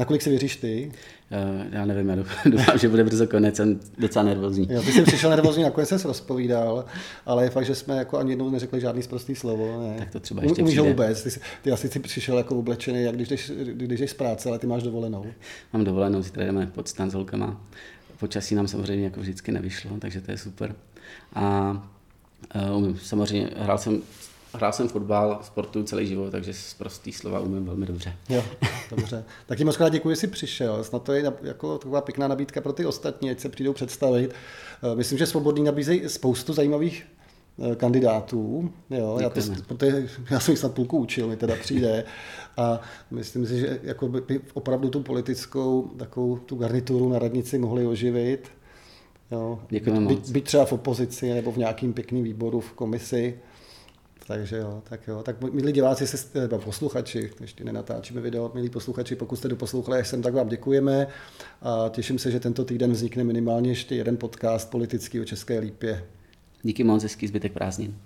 Na 0.00 0.06
kolik 0.06 0.22
si 0.22 0.30
věříš 0.30 0.56
ty? 0.56 0.92
Uh, 1.30 1.66
já 1.72 1.84
nevím, 1.84 2.08
já 2.08 2.16
doufám, 2.44 2.78
že 2.78 2.88
bude 2.88 3.04
brzo 3.04 3.26
konec, 3.26 3.56
jsem 3.56 3.80
docela 3.98 4.24
nervózní. 4.24 4.68
Jo, 4.70 4.82
ty 4.82 4.92
jsi 4.92 5.02
přišel 5.02 5.30
nervózní, 5.30 5.62
nakonec 5.62 5.88
se 5.88 6.08
rozpovídal, 6.08 6.84
ale 7.26 7.44
je 7.44 7.50
fakt, 7.50 7.66
že 7.66 7.74
jsme 7.74 7.96
jako 7.96 8.18
ani 8.18 8.32
jednou 8.32 8.50
neřekli 8.50 8.80
žádný 8.80 9.02
zprostý 9.02 9.34
slovo. 9.34 9.82
Ne. 9.88 9.98
Tak 9.98 10.10
to 10.10 10.20
třeba 10.20 10.42
ještě 10.42 10.62
Umíš 10.62 10.78
vůbec, 10.78 11.22
ty, 11.22 11.30
ty 11.62 11.72
asi 11.72 11.88
si 11.88 12.00
přišel 12.00 12.38
jako 12.38 12.56
oblečený, 12.56 13.02
jak 13.02 13.14
když 13.14 13.28
jdeš, 13.28 13.52
když 13.72 14.00
jdeš 14.00 14.10
z 14.10 14.14
práce, 14.14 14.48
ale 14.48 14.58
ty 14.58 14.66
máš 14.66 14.82
dovolenou. 14.82 15.26
Mám 15.72 15.84
dovolenou, 15.84 16.22
zítra 16.22 16.44
jdeme 16.44 16.66
pod 16.66 16.88
stan 16.88 17.10
s 17.10 17.14
holkama. 17.14 17.60
Počasí 18.20 18.54
nám 18.54 18.68
samozřejmě 18.68 19.04
jako 19.04 19.20
vždycky 19.20 19.52
nevyšlo, 19.52 19.90
takže 19.98 20.20
to 20.20 20.30
je 20.30 20.38
super. 20.38 20.74
A 21.34 21.70
uh, 22.78 22.96
samozřejmě 22.96 23.50
hrál 23.56 23.78
jsem 23.78 24.02
Hrál 24.52 24.72
jsem 24.72 24.88
fotbal, 24.88 25.40
sportuju 25.42 25.84
celý 25.84 26.06
život, 26.06 26.30
takže 26.30 26.54
z 26.54 26.74
prostý 26.74 27.12
slova 27.12 27.40
umím 27.40 27.64
velmi 27.64 27.86
dobře. 27.86 28.16
Jo, 28.28 28.44
dobře. 28.90 29.24
Tak 29.46 29.58
ti 29.58 29.64
moc 29.64 29.76
krát 29.76 29.88
děkuji, 29.88 30.10
že 30.10 30.16
jsi 30.16 30.26
přišel. 30.26 30.84
Snad 30.84 31.02
to 31.02 31.12
je 31.12 31.32
jako 31.42 31.78
taková 31.78 32.00
pěkná 32.00 32.28
nabídka 32.28 32.60
pro 32.60 32.72
ty 32.72 32.86
ostatní, 32.86 33.30
ať 33.30 33.40
se 33.40 33.48
přijdou 33.48 33.72
představit. 33.72 34.34
Eh, 34.82 34.96
myslím, 34.96 35.18
že 35.18 35.26
Svobodný 35.26 35.64
nabízejí 35.64 36.08
spoustu 36.08 36.52
zajímavých 36.52 37.06
eh, 37.72 37.76
kandidátů. 37.76 38.72
Jo, 38.90 39.18
já, 39.20 39.30
to, 39.30 39.40
protože 39.66 40.08
já 40.30 40.40
jsem 40.40 40.52
jich 40.52 40.58
snad 40.58 40.74
půlku 40.74 40.98
učil, 40.98 41.28
mi 41.28 41.36
teda 41.36 41.56
přijde. 41.56 42.04
A 42.56 42.80
myslím 43.10 43.46
si, 43.46 43.60
že 43.60 43.80
jako 43.82 44.08
by 44.08 44.40
opravdu 44.54 44.88
tu 44.88 45.02
politickou 45.02 45.82
takovou 45.82 46.36
tu 46.36 46.56
garnituru 46.56 47.08
na 47.08 47.18
radnici 47.18 47.58
mohli 47.58 47.86
oživit. 47.86 48.48
Jo. 49.30 49.60
Děkujeme 49.68 50.06
by, 50.06 50.14
moc. 50.14 50.30
Byť 50.30 50.44
třeba 50.44 50.64
v 50.64 50.72
opozici 50.72 51.34
nebo 51.34 51.52
v 51.52 51.56
nějakým 51.56 51.92
pěkným 51.92 52.24
výboru 52.24 52.60
v 52.60 52.72
komisi. 52.72 53.38
Takže 54.30 54.56
jo, 54.56 54.82
tak 54.88 55.08
jo. 55.08 55.22
Tak 55.22 55.52
milí 55.52 55.72
diváci, 55.72 56.06
se, 56.06 56.40
nebo 56.40 56.58
posluchači, 56.58 57.30
ještě 57.40 57.64
nenatáčíme 57.64 58.20
video, 58.20 58.50
milí 58.54 58.70
posluchači, 58.70 59.16
pokud 59.16 59.36
jste 59.36 59.48
doposlouchali 59.48 59.98
až 59.98 60.08
sem, 60.08 60.22
tak 60.22 60.34
vám 60.34 60.48
děkujeme 60.48 61.06
a 61.62 61.88
těším 61.88 62.18
se, 62.18 62.30
že 62.30 62.40
tento 62.40 62.64
týden 62.64 62.92
vznikne 62.92 63.24
minimálně 63.24 63.70
ještě 63.70 63.94
jeden 63.94 64.16
podcast 64.16 64.70
politický 64.70 65.20
o 65.20 65.24
České 65.24 65.58
lípě. 65.58 66.04
Díky 66.62 66.84
moc, 66.84 67.02
hezký 67.02 67.26
zbytek 67.26 67.52
prázdnin. 67.52 67.96